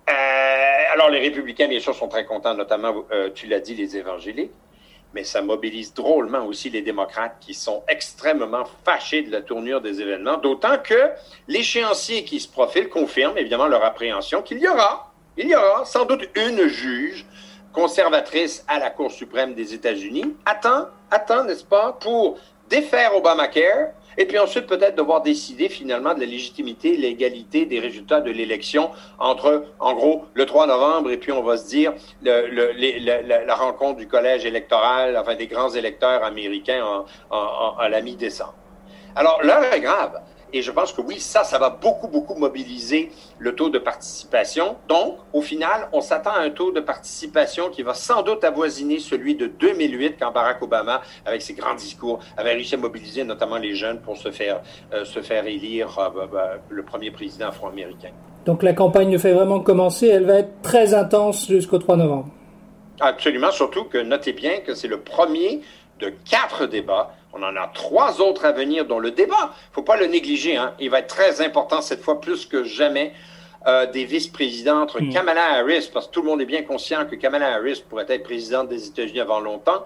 Euh, 0.09 0.93
alors, 0.93 1.11
les 1.11 1.21
républicains, 1.21 1.69
bien 1.69 1.81
sûr, 1.81 1.95
sont 1.95 2.09
très 2.09 2.25
contents, 2.25 2.55
notamment, 2.55 3.05
euh, 3.13 3.31
tu 3.35 3.47
l'as 3.47 3.61
dit, 3.61 3.75
les 3.75 3.97
évangéliques, 3.97 4.53
mais 5.15 5.25
ça 5.25 5.43
mobilise 5.43 5.93
drôlement 5.93 6.45
aussi 6.47 6.71
les 6.71 6.83
démocrates 6.83 7.37
qui 7.41 7.55
sont 7.55 7.83
extrêmement 7.89 8.65
fâchés 8.85 9.23
de 9.23 9.33
la 9.33 9.43
tournure 9.43 9.81
des 9.81 10.01
événements, 10.01 10.37
d'autant 10.37 10.79
que 10.79 11.11
l'échéancier 11.47 12.25
qui 12.25 12.41
se 12.41 12.49
profile 12.49 12.89
confirme 12.89 13.37
évidemment 13.37 13.67
leur 13.67 13.85
appréhension 13.85 14.43
qu'il 14.43 14.59
y 14.59 14.69
aura, 14.69 15.13
il 15.37 15.49
y 15.49 15.55
aura 15.55 15.85
sans 15.85 16.05
doute 16.05 16.29
une 16.35 16.67
juge 16.67 17.27
conservatrice 17.79 18.65
à 18.67 18.81
la 18.81 18.91
Cour 18.91 19.13
suprême 19.13 19.55
des 19.55 19.73
États-Unis, 19.73 20.35
attend, 20.45 20.87
attend, 21.13 21.45
n'est-ce 21.45 21.63
pas, 21.63 21.93
pour 21.93 22.37
défaire 22.69 23.15
Obamacare 23.17 23.91
et 24.17 24.27
puis 24.27 24.37
ensuite 24.37 24.67
peut-être 24.67 24.97
devoir 24.97 25.23
décider 25.23 25.69
finalement 25.69 26.13
de 26.13 26.19
la 26.19 26.27
légitimité, 26.27 26.97
l'égalité 26.97 27.67
des 27.67 27.79
résultats 27.79 28.21
de 28.21 28.33
l'élection 28.33 28.91
entre, 29.21 29.67
en 29.79 29.95
gros, 29.95 30.25
le 30.35 30.45
3 30.45 30.67
novembre 30.67 31.13
et 31.13 31.19
puis 31.19 31.31
on 31.31 31.45
va 31.45 31.57
se 31.57 31.69
dire 31.69 31.93
la, 32.21 33.55
rencontre 33.55 33.99
du 33.99 34.09
collège 34.09 34.45
électoral, 34.45 35.17
enfin 35.17 35.37
des 35.37 35.47
grands 35.47 35.71
électeurs 35.71 36.25
américains 36.25 37.05
à 37.31 37.89
la 37.89 38.01
mi-décembre. 38.01 38.57
Alors 39.15 39.39
l'heure 39.45 39.73
est 39.73 39.81
grave. 39.81 40.21
Et 40.53 40.63
je 40.63 40.71
pense 40.71 40.93
que 40.93 41.01
oui, 41.01 41.21
ça, 41.21 41.45
ça 41.45 41.59
va 41.59 41.71
beaucoup, 41.71 42.09
beaucoup 42.09 42.35
mobiliser 42.35 43.11
le 43.39 43.55
taux 43.55 43.69
de 43.69 43.79
participation. 43.79 44.77
Donc, 44.89 45.19
au 45.33 45.43
final, 45.43 45.89
on 45.93 46.01
s'attend 46.01 46.33
à 46.33 46.41
un 46.41 46.51
taux 46.51 46.73
de 46.73 46.81
participation 46.81 47.71
qui 47.71 47.83
va 47.83 47.95
sans 47.95 48.23
doute 48.23 48.45
avoisiner 48.45 48.99
celui 48.99 49.35
de 49.35 49.47
2008 49.47 50.17
quand 50.19 50.33
Barack 50.33 50.63
Obama, 50.63 51.03
avec 51.27 51.43
ses 51.43 51.55
grands 51.55 51.75
discours, 51.75 52.21
avait 52.37 52.53
réussi 52.53 52.75
à 52.75 52.79
mobiliser 52.79 53.25
notamment 53.25 53.59
les 53.59 53.75
jeunes 53.75 54.01
pour 54.01 54.17
se 54.17 54.31
faire, 54.31 54.61
euh, 54.93 55.05
se 55.05 55.21
faire 55.21 55.47
élire 55.47 55.99
euh, 55.99 56.09
bah, 56.11 56.29
bah, 56.33 56.51
le 56.69 56.83
premier 56.83 57.11
président 57.11 57.49
afro-américain. 57.49 58.11
Donc 58.47 58.63
la 58.63 58.73
campagne 58.73 59.11
ne 59.11 59.19
fait 59.19 59.33
vraiment 59.33 59.61
commencer, 59.61 60.07
elle 60.07 60.25
va 60.25 60.39
être 60.39 60.63
très 60.63 60.95
intense 60.95 61.49
jusqu'au 61.49 61.79
3 61.79 61.97
novembre. 61.97 62.29
Absolument, 63.01 63.53
surtout 63.53 63.85
que 63.85 63.99
notez 63.99 64.33
bien 64.33 64.59
que 64.59 64.75
c'est 64.75 64.89
le 64.89 65.01
premier 65.01 65.61
de 65.99 66.13
quatre 66.29 66.67
débats 66.67 67.15
on 67.33 67.43
en 67.43 67.57
a 67.57 67.71
trois 67.73 68.21
autres 68.21 68.45
à 68.45 68.53
venir, 68.53 68.87
dont 68.87 68.99
le 68.99 69.11
débat, 69.11 69.53
il 69.53 69.75
faut 69.75 69.83
pas 69.83 69.97
le 69.97 70.07
négliger, 70.07 70.57
hein, 70.57 70.73
il 70.81 70.91
va 70.91 71.01
être 71.01 71.09
très 71.09 71.41
important 71.41 71.81
cette 71.81 72.01
fois 72.01 72.21
plus 72.21 72.47
que 72.47 72.65
jamais. 72.65 73.13
Euh, 73.67 73.91
des 73.91 74.05
vice-présidents 74.05 74.83
entre 74.83 75.03
hmm. 75.03 75.13
Kamala 75.13 75.59
Harris, 75.59 75.91
parce 75.93 76.07
que 76.07 76.13
tout 76.13 76.23
le 76.23 76.29
monde 76.29 76.41
est 76.41 76.47
bien 76.47 76.63
conscient 76.63 77.05
que 77.07 77.17
Kamala 77.17 77.55
Harris 77.55 77.83
pourrait 77.87 78.07
être 78.09 78.23
présidente 78.23 78.69
des 78.69 78.87
États-Unis 78.87 79.19
avant 79.19 79.41
longtemps, 79.41 79.85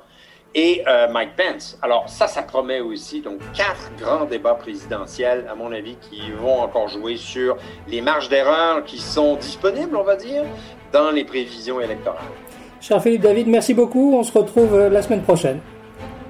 et 0.55 0.83
euh, 0.87 1.09
Mike 1.09 1.31
Pence. 1.37 1.79
Alors 1.81 2.07
ça, 2.07 2.27
ça 2.27 2.43
promet 2.43 2.81
aussi 2.81 3.23
donc 3.23 3.39
quatre 3.55 3.91
grands 3.99 4.27
débats 4.27 4.55
présidentiels, 4.55 5.47
à 5.51 5.55
mon 5.55 5.73
avis, 5.73 5.97
qui 5.97 6.21
vont 6.33 6.61
encore 6.61 6.89
jouer 6.89 7.17
sur 7.17 7.57
les 7.89 8.03
marges 8.03 8.29
d'erreur 8.29 8.85
qui 8.85 8.99
sont 8.99 9.37
disponibles, 9.37 9.97
on 9.97 10.05
va 10.05 10.17
dire, 10.17 10.45
dans 10.93 11.11
les 11.11 11.25
prévisions 11.25 11.81
électorales. 11.81 12.21
Cher 12.79 13.03
Philippe 13.03 13.23
David, 13.23 13.49
merci 13.49 13.73
beaucoup. 13.73 14.15
On 14.15 14.23
se 14.23 14.37
retrouve 14.37 14.75
euh, 14.75 14.91
la 14.91 15.01
semaine 15.01 15.23
prochaine. 15.23 15.61